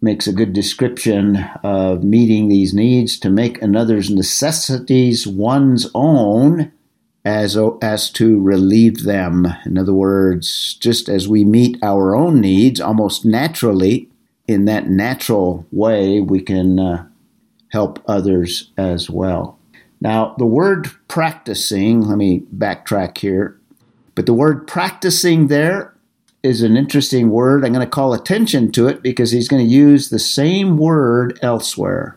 [0.00, 6.72] makes a good description of meeting these needs to make another's necessities one's own
[7.26, 9.48] as, as to relieve them.
[9.66, 14.08] In other words, just as we meet our own needs almost naturally,
[14.46, 17.04] in that natural way, we can uh,
[17.72, 19.58] help others as well.
[20.00, 23.58] Now, the word practicing, let me backtrack here,
[24.14, 25.96] but the word practicing there
[26.44, 27.64] is an interesting word.
[27.64, 31.40] I'm going to call attention to it because he's going to use the same word
[31.42, 32.16] elsewhere.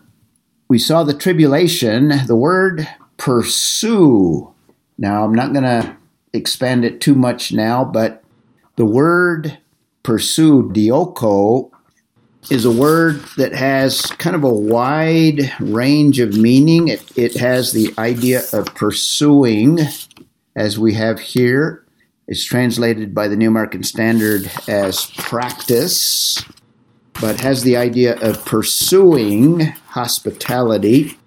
[0.68, 4.54] We saw the tribulation, the word pursue
[5.00, 5.96] now, I'm not going to
[6.34, 8.22] expand it too much now, but
[8.76, 9.58] the word
[10.02, 11.70] pursue, dioko,
[12.50, 16.88] is a word that has kind of a wide range of meaning.
[16.88, 19.78] It, it has the idea of pursuing,
[20.54, 21.86] as we have here.
[22.28, 26.44] It's translated by the New American Standard as practice,
[27.20, 31.18] but has the idea of pursuing hospitality.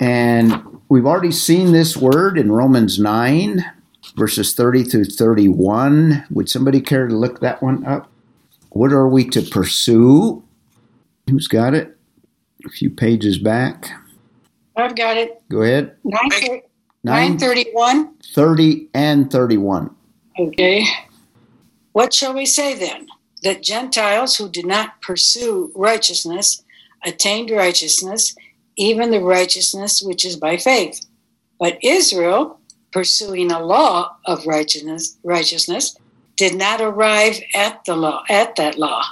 [0.00, 3.64] And We've already seen this word in Romans 9,
[4.14, 6.26] verses 30 through 31.
[6.30, 8.12] Would somebody care to look that one up?
[8.72, 10.44] What are we to pursue?
[11.30, 11.96] Who's got it?
[12.66, 13.90] A few pages back.
[14.76, 15.42] I've got it.
[15.48, 15.96] Go ahead.
[16.04, 18.14] 931.
[18.34, 19.96] 30 and 31.
[20.38, 20.84] Okay.
[21.92, 23.06] What shall we say then?
[23.42, 26.62] That Gentiles who did not pursue righteousness
[27.02, 28.36] attained righteousness
[28.76, 31.04] even the righteousness which is by faith.
[31.58, 32.58] But Israel,
[32.92, 35.96] pursuing a law of righteousness, righteousness,
[36.36, 39.02] did not arrive at the law, at that law.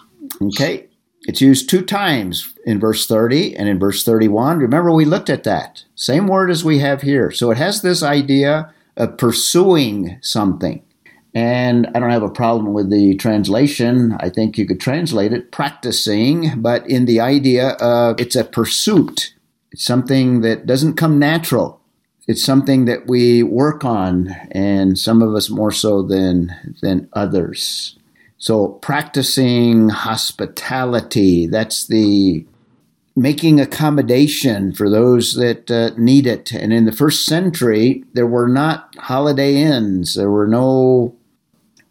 [0.42, 0.87] Okay.
[1.25, 4.59] It's used two times in verse 30 and in verse 31.
[4.59, 5.85] Remember, we looked at that.
[5.94, 7.31] Same word as we have here.
[7.31, 10.83] So it has this idea of pursuing something.
[11.35, 14.16] And I don't have a problem with the translation.
[14.18, 19.35] I think you could translate it practicing, but in the idea of it's a pursuit.
[19.73, 21.81] It's something that doesn't come natural.
[22.27, 27.97] It's something that we work on, and some of us more so than than others.
[28.39, 32.47] So practicing hospitality, that's the
[33.17, 36.53] making accommodation for those that uh, need it.
[36.53, 40.15] And in the first century, there were not holiday inns.
[40.15, 41.15] There were no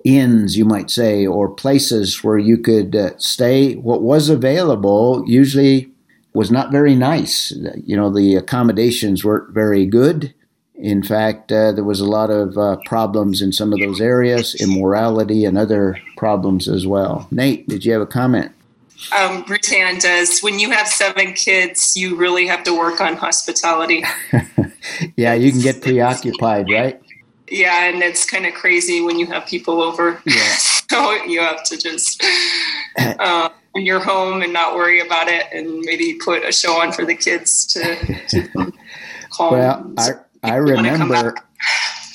[0.04, 3.76] inns, you might say, or places where you could uh, stay.
[3.76, 5.92] What was available usually
[6.39, 7.52] was not very nice.
[7.84, 10.34] You know, the accommodations weren't very good.
[10.73, 14.56] In fact, uh, there was a lot of uh, problems in some of those areas,
[14.56, 17.28] immorality and other problems as well.
[17.30, 18.54] Nate, did you have a comment?
[19.17, 20.39] Um, Ruth Ann does.
[20.39, 24.06] When you have seven kids, you really have to work on hospitality.
[25.17, 27.02] yeah, you can get preoccupied, right?
[27.52, 30.21] Yeah, and it's kind of crazy when you have people over.
[30.25, 30.36] Yeah.
[30.89, 32.23] so you have to just.
[32.97, 36.91] Uh, in your home and not worry about it and maybe put a show on
[36.91, 37.95] for the kids to
[38.29, 38.73] keep them
[39.32, 39.53] calm.
[39.53, 40.12] Well, I,
[40.43, 41.36] I remember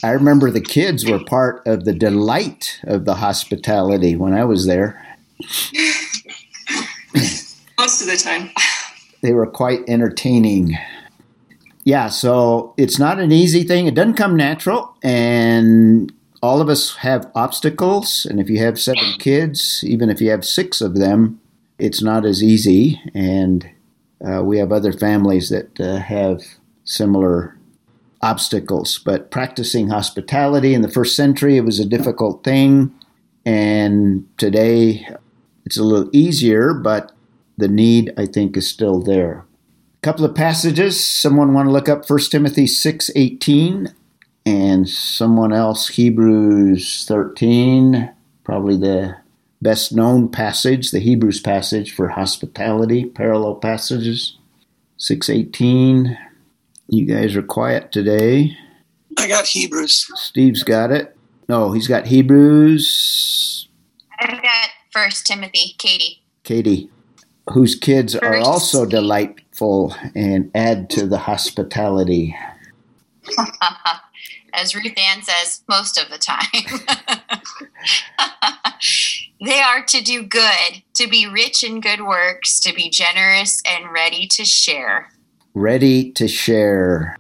[0.03, 4.67] I remember the kids were part of the delight of the hospitality when I was
[4.67, 5.03] there.
[7.79, 8.51] Most of the time.
[9.23, 10.77] They were quite entertaining.
[11.85, 13.87] Yeah, so it's not an easy thing.
[13.87, 16.13] It doesn't come natural and
[16.43, 20.45] all of us have obstacles and if you have seven kids, even if you have
[20.45, 21.41] 6 of them,
[21.85, 23.69] it's not as easy, and
[24.27, 26.41] uh, we have other families that uh, have
[26.85, 27.59] similar
[28.23, 28.99] obstacles.
[28.99, 32.91] But practicing hospitality in the first century, it was a difficult thing,
[33.45, 35.07] and today
[35.67, 37.13] it's a little easier, but
[37.59, 39.45] the need, I think, is still there.
[40.03, 41.05] A couple of passages.
[41.05, 43.93] Someone want to look up 1 Timothy 6.18.
[44.47, 48.11] and someone else, Hebrews 13,
[48.43, 49.17] probably the
[49.65, 54.37] best known passage, the Hebrews passage for hospitality, parallel passages.
[54.99, 56.17] 618.
[56.89, 58.57] You guys are quiet today.
[59.19, 60.07] I got Hebrews.
[60.15, 61.17] Steve's got it.
[61.49, 63.67] No, he's got Hebrews.
[64.21, 66.23] I've got First Timothy, Katie.
[66.43, 66.91] Katie,
[67.51, 68.47] whose kids are First.
[68.47, 72.37] also delightful and add to the hospitality.
[74.55, 76.47] As Ruth Ann says, most of the time.
[79.45, 83.93] they are to do good, to be rich in good works, to be generous and
[83.93, 85.11] ready to share.
[85.55, 87.17] Ready to share.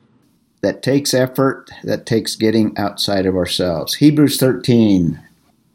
[0.62, 3.94] That takes effort, that takes getting outside of ourselves.
[3.96, 5.20] Hebrews 13.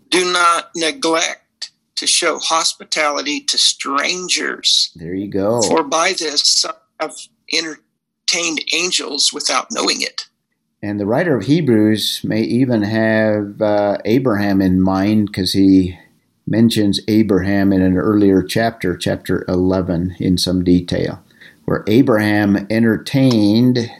[0.10, 5.62] Do not neglect to show hospitality to strangers, There you go.
[5.62, 7.16] for by this some have
[7.54, 10.28] entertained angels without knowing it.
[10.82, 15.98] And the writer of Hebrews may even have uh, Abraham in mind because he
[16.48, 21.22] mentions Abraham in an earlier chapter, chapter 11, in some detail,
[21.66, 23.92] where Abraham entertained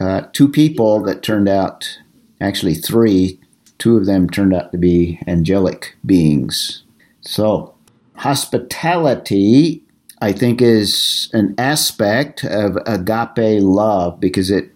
[0.00, 1.98] uh, two people that turned out,
[2.40, 3.40] actually three,
[3.78, 6.84] two of them turned out to be angelic beings.
[7.22, 7.74] So,
[8.14, 9.82] hospitality,
[10.22, 14.70] I think, is an aspect of agape love because it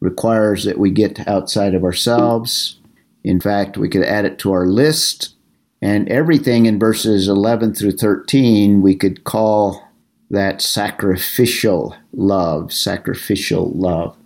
[0.00, 2.78] requires that we get outside of ourselves.
[3.24, 5.34] In fact, we could add it to our list.
[5.80, 9.88] And everything in verses 11 through 13, we could call
[10.30, 14.16] that sacrificial love, sacrificial love.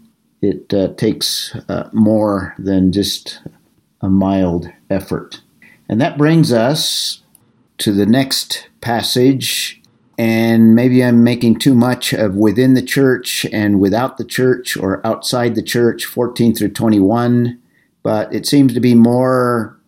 [0.41, 3.41] It uh, takes uh, more than just
[4.01, 5.41] a mild effort.
[5.89, 7.23] And that brings us
[7.79, 9.82] to the next passage
[10.19, 15.05] and maybe I'm making too much of within the church and without the church or
[15.07, 17.61] outside the church, 14 through 21,
[18.03, 19.79] but it seems to be more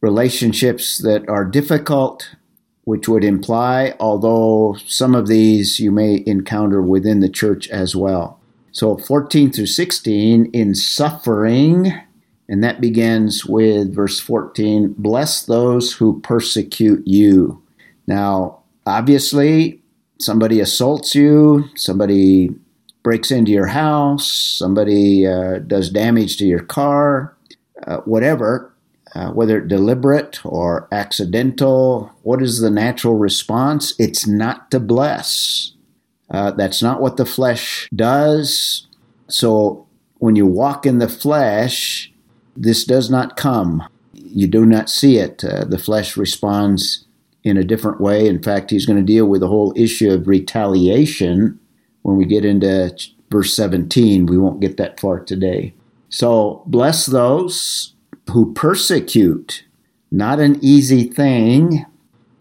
[0.00, 2.34] relationships that are difficult,
[2.84, 8.40] which would imply, although some of these you may encounter within the church as well.
[8.72, 11.92] So 14 through 16, in suffering,
[12.48, 17.62] and that begins with verse 14 bless those who persecute you.
[18.06, 18.59] Now,
[18.90, 19.80] obviously,
[20.18, 22.50] somebody assaults you, somebody
[23.02, 27.36] breaks into your house, somebody uh, does damage to your car,
[27.86, 28.72] uh, whatever,
[29.14, 33.94] uh, whether deliberate or accidental, what is the natural response?
[33.98, 35.72] It's not to bless.
[36.30, 38.86] Uh, that's not what the flesh does.
[39.28, 39.86] So
[40.18, 42.12] when you walk in the flesh,
[42.56, 43.82] this does not come.
[44.12, 45.42] You do not see it.
[45.42, 47.06] Uh, the flesh responds
[47.44, 48.26] in a different way.
[48.26, 51.58] In fact, he's going to deal with the whole issue of retaliation
[52.02, 52.96] when we get into
[53.30, 54.26] verse 17.
[54.26, 55.74] We won't get that far today.
[56.08, 57.94] So, bless those
[58.30, 59.64] who persecute.
[60.10, 61.86] Not an easy thing.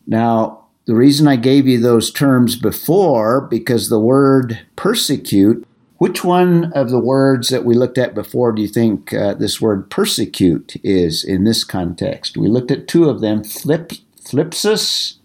[0.08, 5.68] Now, the reason I gave you those terms before, because the word persecute,
[6.00, 9.62] which one of the words that we looked at before do you think uh, this
[9.62, 12.38] word persecute is in this context?
[12.38, 13.92] We looked at two of them, flip,
[14.30, 15.16] Thlipsis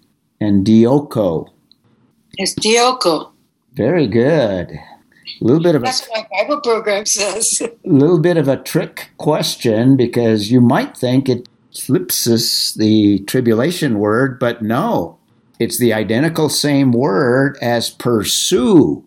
[0.40, 1.50] and Dioko.
[2.38, 3.32] It's Dioko.
[3.74, 4.70] Very good.
[4.70, 7.60] A little bit of a, That's what my Bible program says.
[7.84, 14.38] little bit of a trick question because you might think it Thlipsis, the tribulation word,
[14.38, 15.18] but no,
[15.58, 19.04] it's the identical same word as pursue.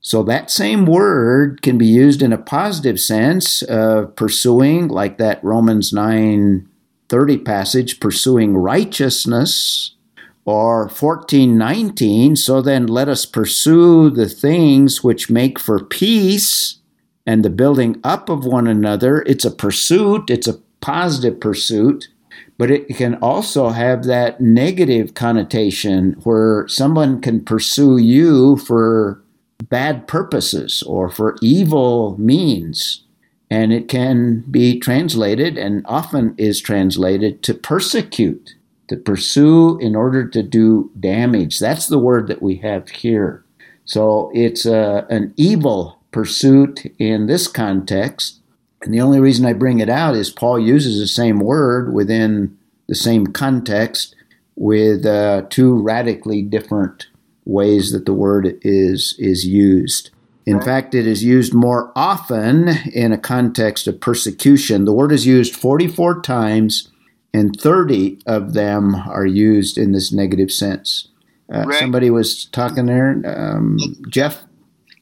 [0.00, 5.42] So that same word can be used in a positive sense of pursuing, like that
[5.42, 6.68] Romans 9
[7.10, 9.96] 30 passage, pursuing righteousness,
[10.44, 16.78] or 1419, so then let us pursue the things which make for peace
[17.26, 19.22] and the building up of one another.
[19.22, 22.08] It's a pursuit, it's a positive pursuit,
[22.56, 29.22] but it can also have that negative connotation where someone can pursue you for
[29.68, 33.04] bad purposes or for evil means.
[33.50, 38.54] And it can be translated, and often is translated, to persecute,
[38.88, 41.58] to pursue in order to do damage.
[41.58, 43.44] That's the word that we have here.
[43.84, 48.40] So it's a, an evil pursuit in this context.
[48.82, 52.56] And the only reason I bring it out is Paul uses the same word within
[52.86, 54.14] the same context
[54.54, 57.08] with uh, two radically different
[57.44, 60.10] ways that the word is, is used.
[60.46, 64.84] In fact, it is used more often in a context of persecution.
[64.84, 66.90] The word is used 44 times,
[67.32, 71.08] and 30 of them are used in this negative sense.
[71.52, 71.78] Uh, Right.
[71.78, 73.22] somebody was talking there.
[73.24, 73.78] Um,
[74.08, 74.44] Jeff,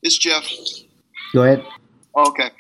[0.02, 0.46] It's Jeff.
[1.32, 1.64] go ahead.
[2.16, 2.50] Okay.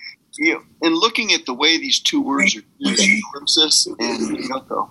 [0.40, 4.88] know, in looking at the way these two words are used, thlipsis and dioko,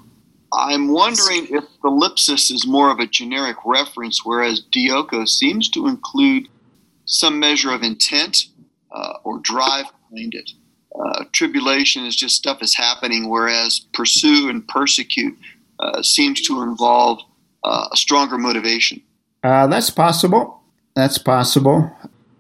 [0.54, 6.48] I'm wondering if thlipsis is more of a generic reference, whereas dioko seems to include
[7.08, 8.46] some measure of intent
[8.92, 10.52] uh, or drive behind it.
[10.98, 15.38] Uh, tribulation is just stuff is happening, whereas pursue and persecute
[15.80, 17.20] uh, seems to involve
[17.64, 19.02] uh, a stronger motivation.
[19.44, 20.62] Uh, that's possible.
[20.96, 21.92] That's possible.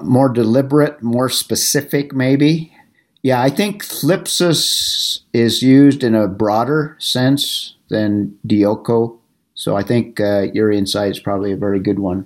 [0.01, 2.73] More deliberate, more specific, maybe.
[3.21, 9.17] Yeah, I think thlipsis is used in a broader sense than dioko.
[9.53, 12.25] So I think uh, your insight is probably a very good one.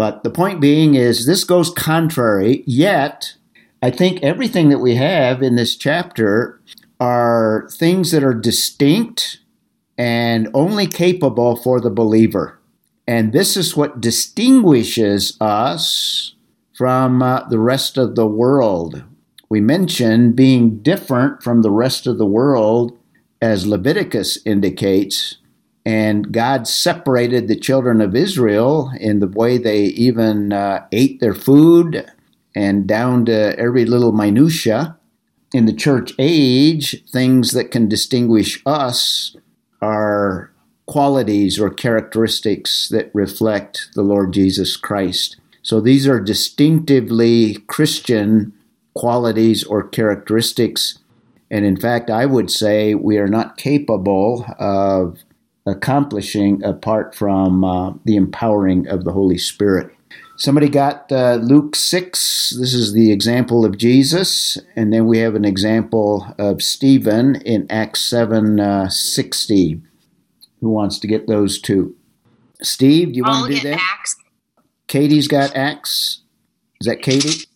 [0.00, 3.34] But the point being is this goes contrary, yet
[3.82, 6.58] I think everything that we have in this chapter
[6.98, 9.40] are things that are distinct
[9.98, 12.58] and only capable for the believer.
[13.06, 16.34] And this is what distinguishes us
[16.72, 19.02] from uh, the rest of the world.
[19.50, 22.98] We mentioned being different from the rest of the world,
[23.42, 25.36] as Leviticus indicates,
[25.84, 31.34] and God separated the children of Israel in the way they even uh, ate their
[31.34, 32.10] food
[32.54, 34.96] and down to every little minutia.
[35.52, 39.36] In the church age, things that can distinguish us
[39.80, 40.52] are
[40.86, 45.36] qualities or characteristics that reflect the Lord Jesus Christ.
[45.62, 48.52] So these are distinctively Christian
[48.94, 50.98] qualities or characteristics.
[51.50, 55.18] And in fact, I would say we are not capable of
[55.66, 59.90] accomplishing apart from uh, the empowering of the Holy Spirit.
[60.36, 62.54] Somebody got uh, Luke 6.
[62.58, 64.56] This is the example of Jesus.
[64.74, 69.82] And then we have an example of Stephen in Acts 7 uh, 60.
[70.60, 71.94] Who wants to get those two?
[72.62, 73.96] Steve, do you I'll want to do get that?
[73.98, 74.16] Acts.
[74.86, 76.22] Katie's got Acts.
[76.80, 77.46] Is that Katie?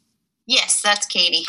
[0.46, 1.46] Yes, that's Katie.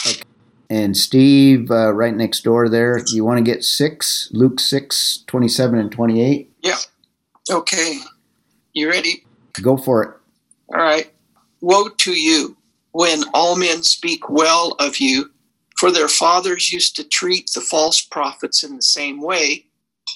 [0.69, 2.99] And Steve, uh, right next door there.
[3.07, 4.29] You want to get 6?
[4.33, 6.51] Luke 6, 27 and 28?
[6.63, 6.77] Yeah.
[7.51, 7.99] Okay.
[8.73, 9.25] You ready?
[9.61, 10.09] Go for it.
[10.73, 11.11] All right.
[11.61, 12.57] Woe to you
[12.91, 15.29] when all men speak well of you,
[15.77, 19.65] for their fathers used to treat the false prophets in the same way.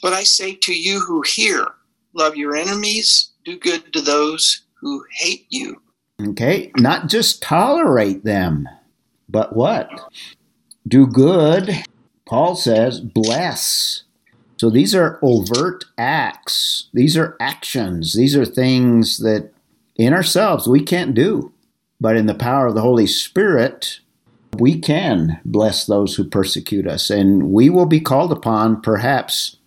[0.01, 1.67] But I say to you who hear,
[2.13, 5.81] love your enemies, do good to those who hate you.
[6.21, 8.67] Okay, not just tolerate them,
[9.27, 9.89] but what?
[10.87, 11.83] Do good.
[12.25, 14.03] Paul says, bless.
[14.57, 16.89] So these are overt acts.
[16.93, 18.13] These are actions.
[18.13, 19.51] These are things that
[19.95, 21.53] in ourselves we can't do.
[22.01, 23.99] But in the power of the Holy Spirit,
[24.57, 27.09] we can bless those who persecute us.
[27.09, 29.57] And we will be called upon, perhaps,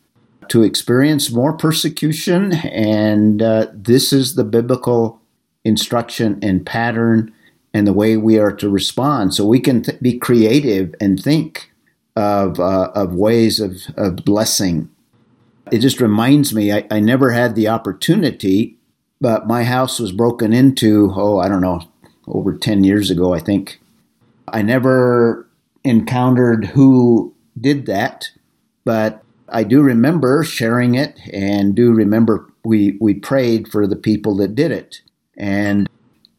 [0.49, 2.53] to experience more persecution.
[2.53, 5.21] And uh, this is the biblical
[5.65, 7.33] instruction and pattern
[7.75, 9.35] and the way we are to respond.
[9.35, 11.71] So we can th- be creative and think
[12.17, 14.91] of, uh, of ways of, of blessing.
[15.71, 18.77] It just reminds me, I, I never had the opportunity,
[19.21, 21.83] but my house was broken into, oh, I don't know,
[22.27, 23.81] over 10 years ago, I think.
[24.49, 25.49] I never
[25.85, 28.31] encountered who did that,
[28.85, 34.37] but I do remember sharing it and do remember we, we prayed for the people
[34.37, 35.01] that did it.
[35.37, 35.89] And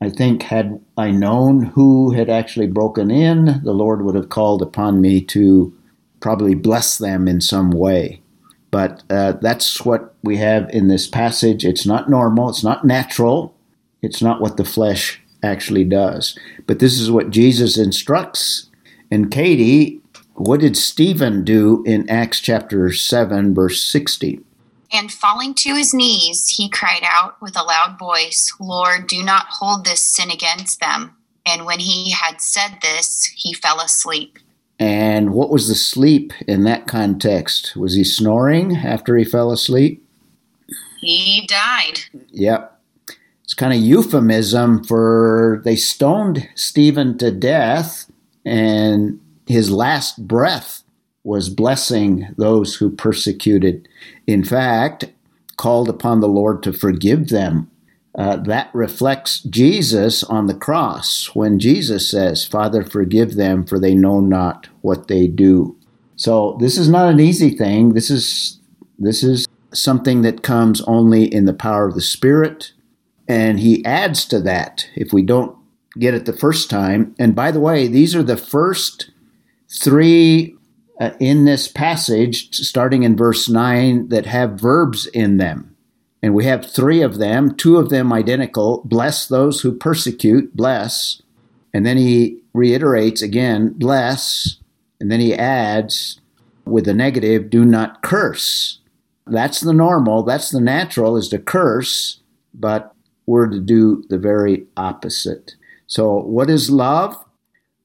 [0.04, 4.62] I think had I known who had actually broken in, the Lord would have called
[4.62, 5.74] upon me to
[6.20, 8.22] probably bless them in some way.
[8.70, 11.64] But uh, that's what we have in this passage.
[11.64, 13.56] It's not normal, it's not natural,
[14.02, 16.38] it's not what the flesh actually does.
[16.66, 18.70] But this is what Jesus instructs.
[19.10, 20.02] And Katie,
[20.34, 24.42] what did Stephen do in Acts chapter 7, verse 60?
[24.94, 29.48] And falling to his knees, he cried out with a loud voice, Lord, do not
[29.50, 31.16] hold this sin against them.
[31.46, 34.38] And when he had said this, he fell asleep.
[34.80, 37.76] And what was the sleep in that context?
[37.76, 40.06] Was he snoring after he fell asleep?
[41.02, 42.02] He died.
[42.32, 42.80] Yep.
[43.44, 48.10] It's kind of euphemism for they stoned Stephen to death,
[48.46, 50.84] and his last breath
[51.24, 53.88] was blessing those who persecuted.
[54.28, 55.06] In fact,
[55.58, 57.70] called upon the Lord to forgive them.
[58.16, 63.96] Uh, that reflects Jesus on the cross when Jesus says, Father, forgive them, for they
[63.96, 65.76] know not what they do.
[66.16, 67.94] So this is not an easy thing.
[67.94, 68.60] This is
[69.00, 72.74] this is something that comes only in the power of the Spirit.
[73.28, 75.58] And he adds to that if we don't
[75.98, 77.16] get it the first time.
[77.18, 79.10] And by the way, these are the first
[79.70, 80.53] three
[81.00, 85.76] uh, in this passage, starting in verse 9, that have verbs in them.
[86.22, 91.22] And we have three of them, two of them identical bless those who persecute, bless.
[91.74, 94.58] And then he reiterates again, bless.
[95.02, 96.22] And then he adds
[96.66, 98.80] with the negative, do not curse.
[99.26, 102.20] That's the normal, that's the natural, is to curse,
[102.54, 102.94] but
[103.26, 105.56] we're to do the very opposite.
[105.88, 107.23] So, what is love?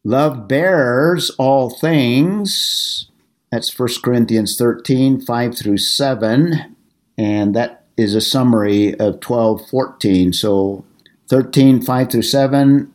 [0.05, 3.09] Love bears all things.
[3.51, 6.77] That's 1 Corinthians 13, 5 through 7.
[7.17, 10.33] And that is a summary of 12, 14.
[10.33, 10.85] So
[11.29, 12.93] 13, 5 through 7.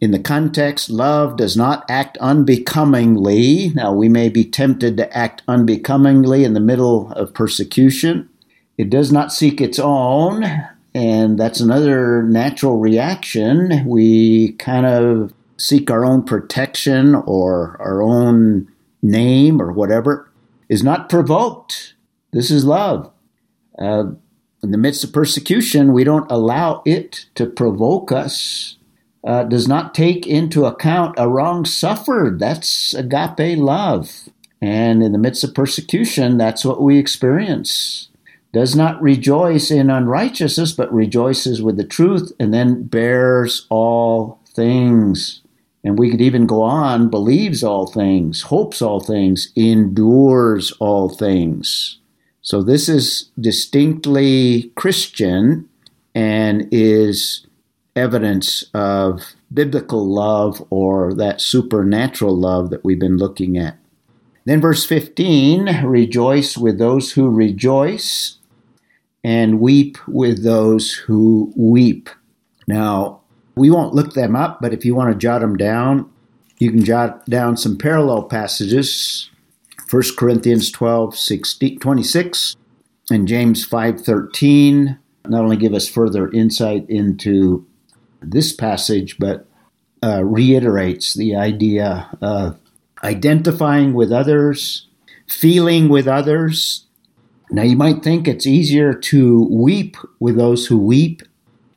[0.00, 3.70] In the context, love does not act unbecomingly.
[3.74, 8.28] Now, we may be tempted to act unbecomingly in the middle of persecution.
[8.76, 10.44] It does not seek its own,
[10.94, 13.86] and that's another natural reaction.
[13.86, 18.70] We kind of seek our own protection or our own
[19.02, 20.30] name or whatever,
[20.68, 21.94] is not provoked.
[22.32, 23.10] This is love.
[23.78, 24.12] Uh,
[24.62, 28.76] in the midst of persecution, we don't allow it to provoke us.
[29.22, 32.38] Uh, does not take into account a wrong suffered.
[32.38, 34.28] That's agape love.
[34.62, 38.08] And in the midst of persecution, that's what we experience.
[38.52, 45.42] Does not rejoice in unrighteousness, but rejoices with the truth, and then bears all things.
[45.86, 51.98] And we could even go on, believes all things, hopes all things, endures all things.
[52.42, 55.68] So this is distinctly Christian
[56.12, 57.46] and is
[57.94, 63.78] evidence of biblical love or that supernatural love that we've been looking at.
[64.44, 68.38] Then, verse 15 rejoice with those who rejoice
[69.22, 72.10] and weep with those who weep.
[72.66, 73.20] Now,
[73.56, 76.10] we won't look them up, but if you want to jot them down,
[76.58, 79.30] you can jot down some parallel passages
[79.90, 82.56] 1 Corinthians 12, 16, 26,
[83.10, 84.98] and James 5, 13
[85.28, 87.66] not only give us further insight into
[88.20, 89.46] this passage, but
[90.02, 92.58] uh, reiterates the idea of
[93.02, 94.86] identifying with others,
[95.28, 96.86] feeling with others.
[97.50, 101.22] Now, you might think it's easier to weep with those who weep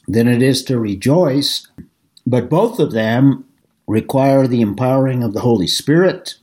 [0.10, 1.66] than it is to rejoice,
[2.26, 3.45] but both of them
[3.88, 6.36] require the empowering of the Holy Spirit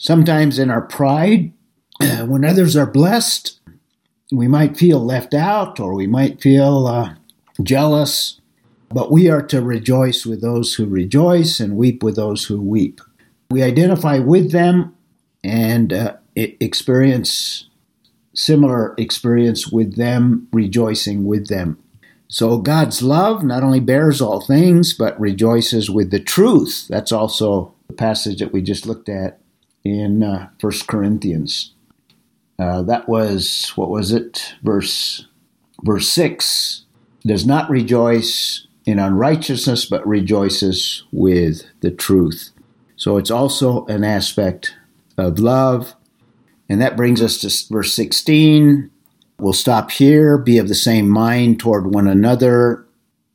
[0.00, 1.52] Sometimes in our pride,
[2.00, 3.60] when others are blessed,
[4.32, 7.14] we might feel left out or we might feel uh,
[7.62, 8.40] jealous,
[8.88, 13.02] but we are to rejoice with those who rejoice and weep with those who weep.
[13.50, 14.96] We identify with them
[15.44, 17.66] and uh, experience
[18.32, 21.76] similar experience with them, rejoicing with them.
[22.32, 26.86] So God's love not only bears all things, but rejoices with the truth.
[26.88, 29.40] That's also the passage that we just looked at
[29.84, 31.72] in uh, First Corinthians.
[32.56, 34.54] Uh, that was what was it?
[34.62, 35.26] Verse
[35.82, 36.84] verse six
[37.26, 42.50] does not rejoice in unrighteousness, but rejoices with the truth.
[42.94, 44.76] So it's also an aspect
[45.18, 45.94] of love.
[46.68, 48.90] And that brings us to verse 16.
[49.40, 50.36] We'll stop here.
[50.36, 52.86] Be of the same mind toward one another.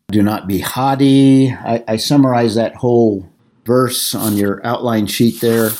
[0.09, 1.51] Do not be haughty.
[1.51, 3.27] I, I summarize that whole
[3.65, 5.71] verse on your outline sheet there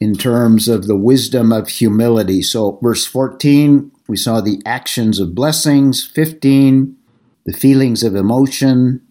[0.00, 2.40] in terms of the wisdom of humility.
[2.40, 6.06] So, verse 14, we saw the actions of blessings.
[6.06, 6.96] 15,
[7.44, 9.02] the feelings of emotion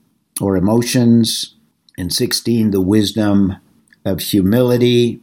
[0.41, 1.55] or emotions.
[1.99, 3.58] And 16, the wisdom
[4.05, 5.20] of humility.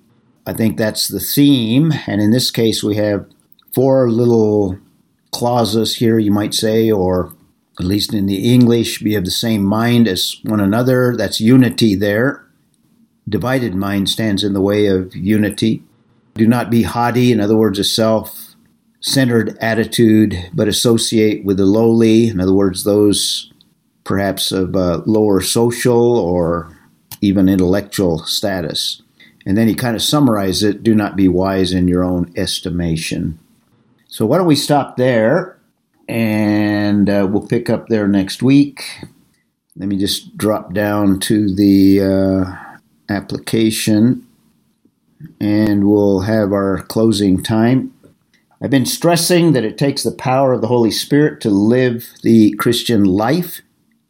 [0.46, 1.92] I think that's the theme.
[2.06, 3.26] And in this case, we have
[3.72, 4.78] four little
[5.34, 7.34] clauses here, you might say, or
[7.78, 11.16] at least in the English, be of the same mind as one another.
[11.16, 12.44] That's unity there
[13.28, 15.82] divided mind stands in the way of unity.
[16.34, 18.54] Do not be haughty, in other words, a self
[19.00, 23.52] centered attitude, but associate with the lowly, in other words, those
[24.02, 26.76] perhaps of uh, lower social or
[27.20, 29.02] even intellectual status.
[29.46, 33.38] And then he kind of summarizes it do not be wise in your own estimation.
[34.14, 35.58] So, why don't we stop there
[36.08, 38.84] and uh, we'll pick up there next week.
[39.76, 42.00] Let me just drop down to the.
[42.02, 42.64] Uh,
[43.08, 44.26] application
[45.40, 47.92] and we'll have our closing time.
[48.62, 52.52] I've been stressing that it takes the power of the Holy Spirit to live the
[52.52, 53.60] Christian life,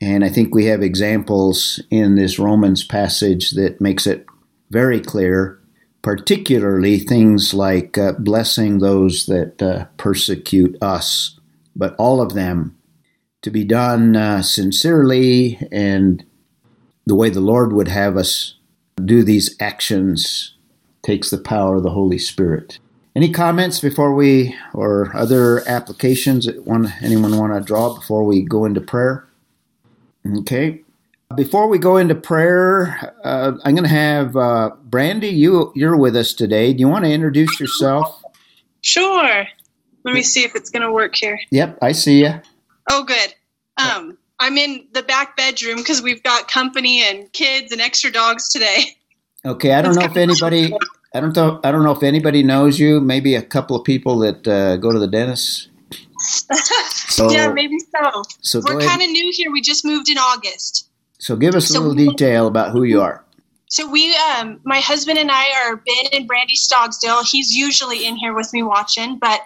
[0.00, 4.26] and I think we have examples in this Romans passage that makes it
[4.70, 5.58] very clear,
[6.04, 11.40] particularly things like uh, blessing those that uh, persecute us,
[11.74, 12.76] but all of them
[13.40, 16.22] to be done uh, sincerely and
[17.06, 18.56] the way the Lord would have us
[19.02, 20.54] do these actions
[21.02, 22.78] takes the power of the Holy Spirit.
[23.16, 28.42] Any comments before we, or other applications that one, anyone want to draw before we
[28.42, 29.26] go into prayer?
[30.40, 30.83] Okay.
[31.36, 35.28] Before we go into prayer, uh, I'm going to have uh, Brandy.
[35.28, 36.72] You you're with us today.
[36.72, 38.22] Do you want to introduce yourself?
[38.82, 39.46] Sure.
[40.04, 41.40] Let me see if it's going to work here.
[41.50, 42.34] Yep, I see you.
[42.90, 43.34] Oh, good.
[43.78, 48.50] Um, I'm in the back bedroom because we've got company and kids and extra dogs
[48.50, 48.96] today.
[49.46, 50.72] Okay, I don't know if anybody.
[51.14, 51.60] I don't know.
[51.62, 53.00] I don't know if anybody knows you.
[53.00, 55.68] Maybe a couple of people that uh, go to the dentist.
[56.18, 58.22] So, yeah, maybe so.
[58.40, 59.52] So we're kind of new here.
[59.52, 60.88] We just moved in August.
[61.24, 63.24] So give us a so little detail about who you are.
[63.70, 67.26] So we, um, my husband and I are Ben and Brandy Stogsdale.
[67.26, 69.40] He's usually in here with me watching, but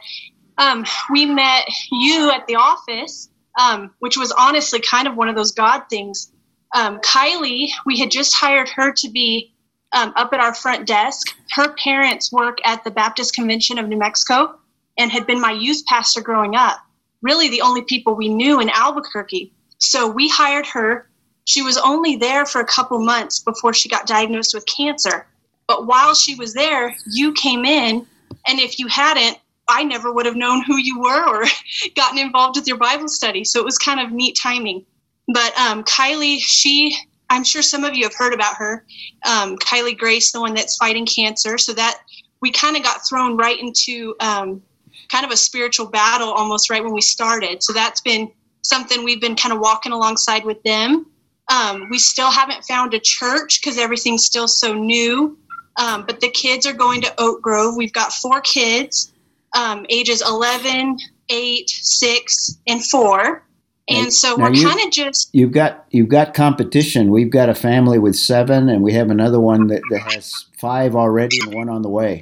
[0.59, 3.29] um, we met you at the office,
[3.61, 6.33] um, which was honestly kind of one of those God things.
[6.75, 9.55] Um, Kylie, we had just hired her to be
[9.93, 11.29] um, up at our front desk.
[11.53, 14.59] Her parents work at the Baptist Convention of New Mexico
[14.99, 16.81] and had been my youth pastor growing up.
[17.23, 19.53] Really, the only people we knew in Albuquerque.
[19.79, 21.08] So we hired her.
[21.49, 25.27] She was only there for a couple months before she got diagnosed with cancer.
[25.67, 28.07] But while she was there, you came in,
[28.47, 31.47] and if you hadn't, I never would have known who you were or
[31.97, 33.45] gotten involved with your Bible study.
[33.45, 34.85] So it was kind of neat timing.
[35.33, 36.95] But um, Kylie, she,
[37.31, 38.85] I'm sure some of you have heard about her.
[39.27, 41.57] Um, Kylie Grace, the one that's fighting cancer.
[41.57, 41.99] So that
[42.43, 44.61] we kind of got thrown right into um,
[45.09, 47.63] kind of a spiritual battle almost right when we started.
[47.63, 48.31] So that's been
[48.61, 51.07] something we've been kind of walking alongside with them.
[51.49, 55.39] Um, we still haven't found a church because everything's still so new.
[55.77, 57.77] Um, but the kids are going to Oak Grove.
[57.77, 59.13] We've got four kids
[59.55, 63.45] um, ages 11, 8, 6, and 4.
[63.91, 67.11] And so we're kind of just you've got you've got competition.
[67.11, 70.95] We've got a family with seven, and we have another one that, that has five
[70.95, 72.21] already and one on the way.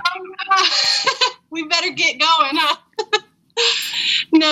[1.51, 2.77] we better get going, huh?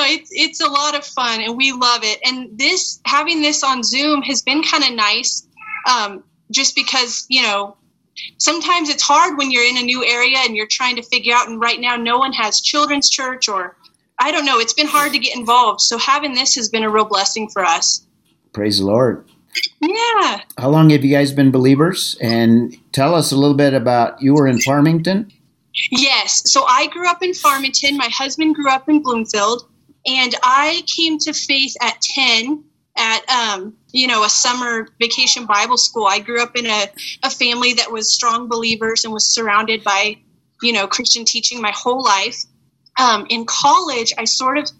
[0.07, 2.19] It's it's a lot of fun, and we love it.
[2.25, 5.47] And this having this on Zoom has been kind of nice,
[5.91, 7.77] um, just because you know
[8.39, 11.49] sometimes it's hard when you're in a new area and you're trying to figure out
[11.49, 13.77] and right now no one has children's church or
[14.21, 15.81] i don't know it's been hard to get involved.
[15.81, 18.07] So having this has been a real blessing for us.
[18.53, 19.29] Praise the lord.
[19.81, 20.41] Yeah.
[20.59, 22.17] How long have you guys been believers?
[22.21, 25.31] And tell us a little bit about you were in farmington?
[25.91, 26.43] Yes.
[26.51, 27.97] So i grew up in farmington.
[27.97, 29.69] My husband grew up in bloomfield
[30.07, 32.65] and i came to faith at 10
[32.97, 36.07] at um, you know a summer vacation bible school.
[36.07, 36.87] I grew up in a,
[37.23, 40.17] a family that was strong believers and was surrounded by
[40.63, 42.45] you know christian teaching my whole life.
[42.97, 44.71] Um, in college i sort of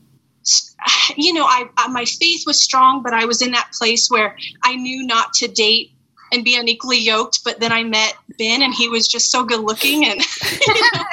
[1.17, 4.37] you know I, I my faith was strong but i was in that place where
[4.63, 5.91] i knew not to date
[6.31, 9.61] and be unequally yoked but then i met ben and he was just so good
[9.61, 10.21] looking and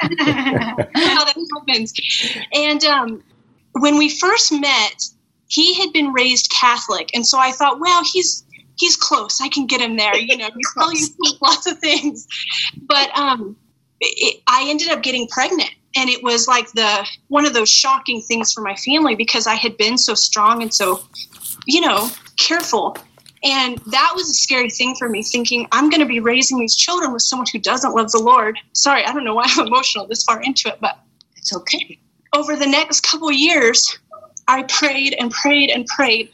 [0.19, 1.93] how that happens.
[2.53, 3.23] And um,
[3.73, 5.01] when we first met
[5.51, 8.45] he had been raised Catholic, and so I thought, well, he's
[8.77, 9.41] he's close.
[9.41, 10.15] I can get him there.
[10.17, 12.25] You know, he's telling you lots of things.
[12.83, 13.57] But um,
[13.99, 18.21] it, I ended up getting pregnant, and it was like the one of those shocking
[18.21, 21.03] things for my family because I had been so strong and so,
[21.65, 22.95] you know, careful.
[23.43, 26.75] And that was a scary thing for me, thinking I'm going to be raising these
[26.75, 28.57] children with someone who doesn't love the Lord.
[28.73, 30.99] Sorry, I don't know why I'm emotional this far into it, but
[31.35, 31.99] it's okay.
[32.33, 33.99] Over the next couple years,
[34.47, 36.29] I prayed and prayed and prayed,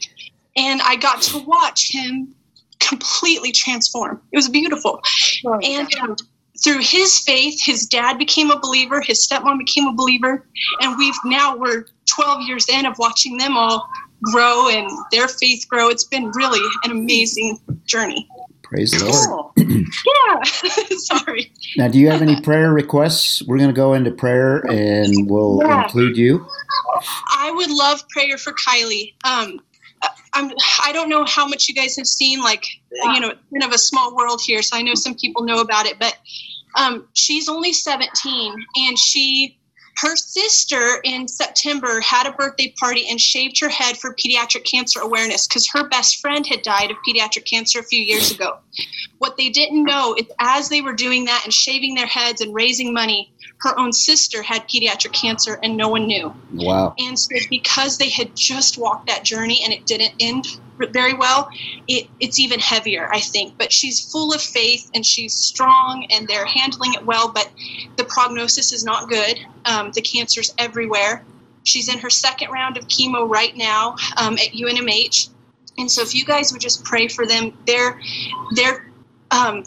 [0.56, 2.34] and I got to watch him
[2.78, 4.20] completely transform.
[4.32, 5.00] It was beautiful.
[5.46, 6.16] Oh, and um,
[6.64, 10.46] through his faith, his dad became a believer, his stepmom became a believer,
[10.80, 13.88] and we've now we're 12 years in of watching them all
[14.22, 15.88] grow and their faith grow.
[15.88, 18.28] It's been really an amazing journey.
[18.68, 19.52] Praise the Lord.
[19.56, 20.42] yeah.
[20.98, 21.50] Sorry.
[21.76, 23.42] Now, do you have any prayer requests?
[23.42, 25.84] We're going to go into prayer and we'll yeah.
[25.84, 26.46] include you.
[27.34, 29.14] I would love prayer for Kylie.
[29.24, 29.60] Um,
[30.34, 30.52] I'm,
[30.84, 33.78] I don't know how much you guys have seen, like, you know, kind of a
[33.78, 34.60] small world here.
[34.62, 36.16] So I know some people know about it, but
[36.76, 39.58] um, she's only 17 and she
[40.00, 45.00] her sister in September had a birthday party and shaved her head for pediatric cancer
[45.00, 48.58] awareness because her best friend had died of pediatric cancer a few years ago.
[49.18, 52.54] What they didn't know is as they were doing that and shaving their heads and
[52.54, 56.32] raising money, her own sister had pediatric cancer and no one knew.
[56.52, 56.94] Wow.
[56.98, 60.46] And so because they had just walked that journey and it didn't end
[60.92, 61.48] very well,
[61.88, 63.58] it, it's even heavier, I think.
[63.58, 67.50] But she's full of faith and she's strong and they're handling it well, but
[67.96, 69.38] the prognosis is not good.
[69.64, 71.24] Um, the cancer's everywhere.
[71.64, 75.30] She's in her second round of chemo right now um, at UNMH.
[75.78, 78.00] And so if you guys would just pray for them, they're,
[78.54, 78.90] they're,
[79.30, 79.64] um,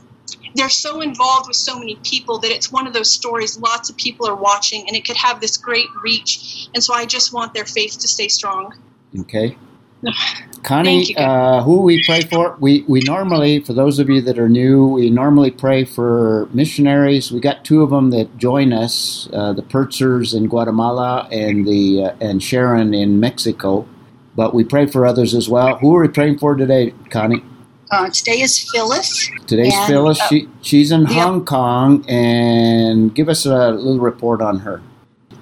[0.56, 3.98] they're so involved with so many people that it's one of those stories lots of
[3.98, 7.54] people are watching and it could have this great reach and so i just want
[7.54, 8.74] their faith to stay strong
[9.20, 9.56] okay
[10.64, 12.56] Connie, uh, who we pray for?
[12.60, 17.32] We we normally, for those of you that are new, we normally pray for missionaries.
[17.32, 22.06] We got two of them that join us: uh, the Pertzers in Guatemala and the
[22.06, 23.88] uh, and Sharon in Mexico.
[24.36, 25.78] But we pray for others as well.
[25.78, 27.44] Who are we praying for today, Connie?
[27.92, 29.30] Uh, today is Phyllis.
[29.48, 30.20] Today's and, Phyllis.
[30.22, 34.82] uh, she, she's in Hong Kong, and give us a little report on her.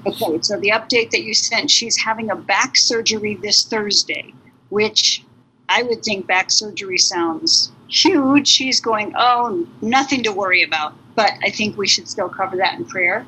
[0.08, 4.34] Okay, so the update that you sent, she's having a back surgery this Thursday,
[4.70, 5.24] which
[5.68, 8.48] I would think back surgery sounds huge.
[8.48, 10.96] She's going, oh, nothing to worry about.
[11.14, 13.28] But I think we should still cover that in prayer.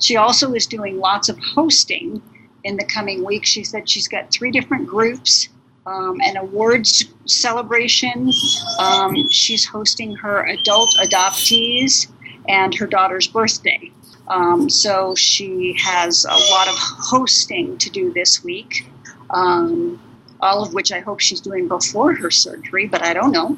[0.00, 2.22] She also is doing lots of hosting
[2.64, 3.44] in the coming week.
[3.44, 5.50] She said she's got three different groups.
[5.86, 8.32] Um, an awards celebration.
[8.80, 12.08] Um, she's hosting her adult adoptees
[12.48, 13.92] and her daughter's birthday.
[14.28, 18.86] Um, so she has a lot of hosting to do this week,
[19.30, 20.00] um,
[20.40, 23.56] all of which I hope she's doing before her surgery, but I don't know.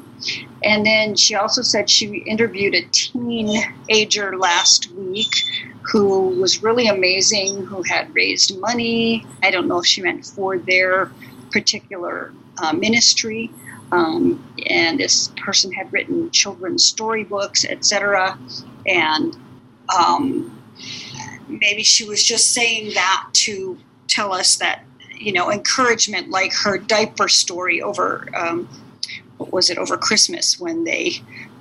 [0.63, 5.33] And then she also said she interviewed a teenager last week
[5.81, 9.25] who was really amazing, who had raised money.
[9.41, 11.11] I don't know if she meant for their
[11.51, 13.51] particular uh, ministry.
[13.91, 18.37] Um, and this person had written children's storybooks, etc.
[18.85, 19.35] And
[19.97, 20.59] um,
[21.47, 23.77] maybe she was just saying that to
[24.07, 24.83] tell us that
[25.13, 28.67] you know encouragement like her diaper story over um,
[29.37, 31.11] what was it over christmas when they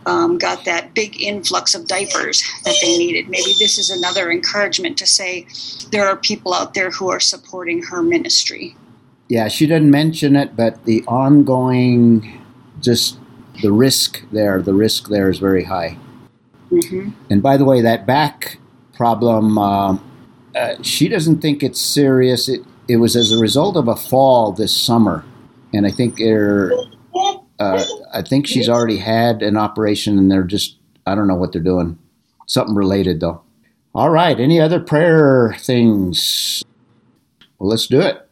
[0.07, 4.97] um, got that big influx of diapers that they needed maybe this is another encouragement
[4.97, 5.47] to say
[5.91, 8.77] there are people out there who are supporting her ministry
[9.29, 12.43] Yeah, she didn't mention it, but the ongoing,
[12.81, 13.19] just
[13.63, 15.99] the risk there, the risk there is very high.
[16.71, 17.11] mm-hmm.
[17.31, 18.59] And by the way, that back
[18.95, 19.99] problem, uh,
[20.55, 22.49] uh, she doesn't think it's serious.
[22.49, 25.25] It it was as a result of a fall this summer,
[25.75, 26.73] and I think they're,
[27.59, 31.53] uh, I think she's already had an operation, and they're just I don't know what
[31.53, 31.99] they're doing.
[32.47, 33.43] Something related though.
[33.95, 34.39] All right.
[34.39, 36.63] Any other prayer things?
[37.59, 38.28] Well, let's do it.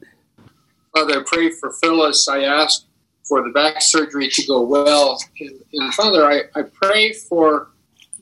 [0.97, 2.26] Father, I pray for Phyllis.
[2.26, 2.86] I ask
[3.28, 5.18] for the back surgery to go well.
[5.38, 7.68] And, and Father, I, I pray for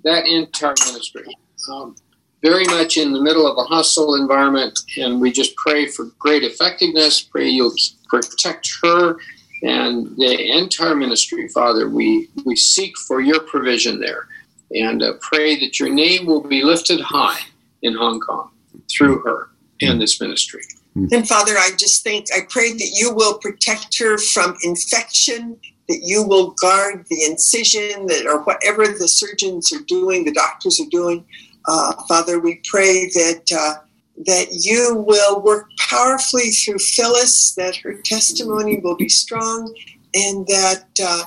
[0.02, 1.24] that entire ministry.
[1.70, 1.94] Um,
[2.42, 6.42] very much in the middle of a hostile environment, and we just pray for great
[6.42, 7.20] effectiveness.
[7.22, 7.76] Pray you'll
[8.08, 9.18] protect her
[9.62, 11.88] and the entire ministry, Father.
[11.88, 14.26] We we seek for your provision there,
[14.72, 17.38] and uh, pray that your name will be lifted high
[17.82, 18.50] in Hong Kong
[18.90, 19.50] through her
[19.80, 20.62] and this ministry.
[20.94, 26.00] And Father, I just think, I pray that you will protect her from infection, that
[26.02, 30.90] you will guard the incision, that or whatever the surgeons are doing, the doctors are
[30.90, 31.24] doing.
[31.66, 33.80] Uh, Father, we pray that uh,
[34.26, 39.74] that you will work powerfully through Phyllis, that her testimony will be strong,
[40.14, 41.24] and that uh,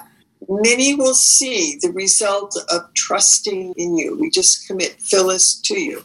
[0.47, 4.17] many will see the result of trusting in you.
[4.17, 6.03] We just commit Phyllis to you.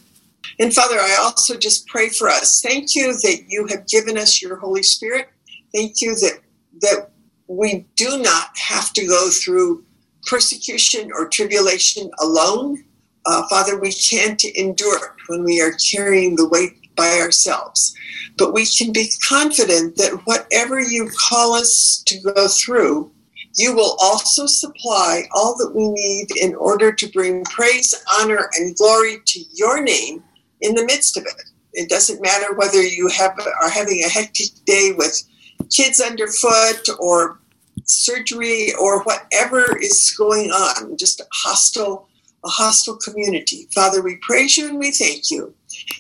[0.58, 2.60] And Father, I also just pray for us.
[2.60, 5.28] Thank you that you have given us your Holy Spirit.
[5.74, 6.40] Thank you that
[6.80, 7.10] that
[7.48, 9.84] we do not have to go through
[10.26, 12.84] persecution or tribulation alone.
[13.26, 17.94] Uh, Father, we can't endure it when we are carrying the weight by ourselves.
[18.38, 23.12] But we can be confident that whatever you call us to go through,
[23.56, 28.76] you will also supply all that we need in order to bring praise, honor, and
[28.76, 30.24] glory to your name
[30.62, 31.42] in the midst of it.
[31.74, 35.22] It doesn't matter whether you have are having a hectic day with
[35.70, 37.40] kids underfoot or
[37.84, 42.08] surgery or whatever is going on, just a hostile,
[42.44, 43.68] a hostile community.
[43.74, 45.54] Father, we praise you and we thank you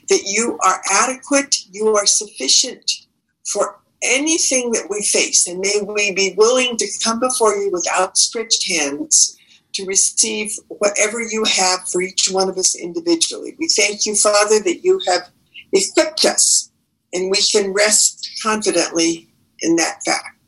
[0.08, 2.90] that you are adequate, you are sufficient
[3.46, 7.86] for anything that we face, and may we be willing to come before you with
[7.96, 9.36] outstretched hands
[9.74, 13.56] to receive whatever you have for each one of us individually.
[13.58, 15.30] We thank you, Father, that you have
[15.72, 16.70] equipped us
[17.12, 19.28] and we can rest confidently
[19.60, 20.41] in that fact.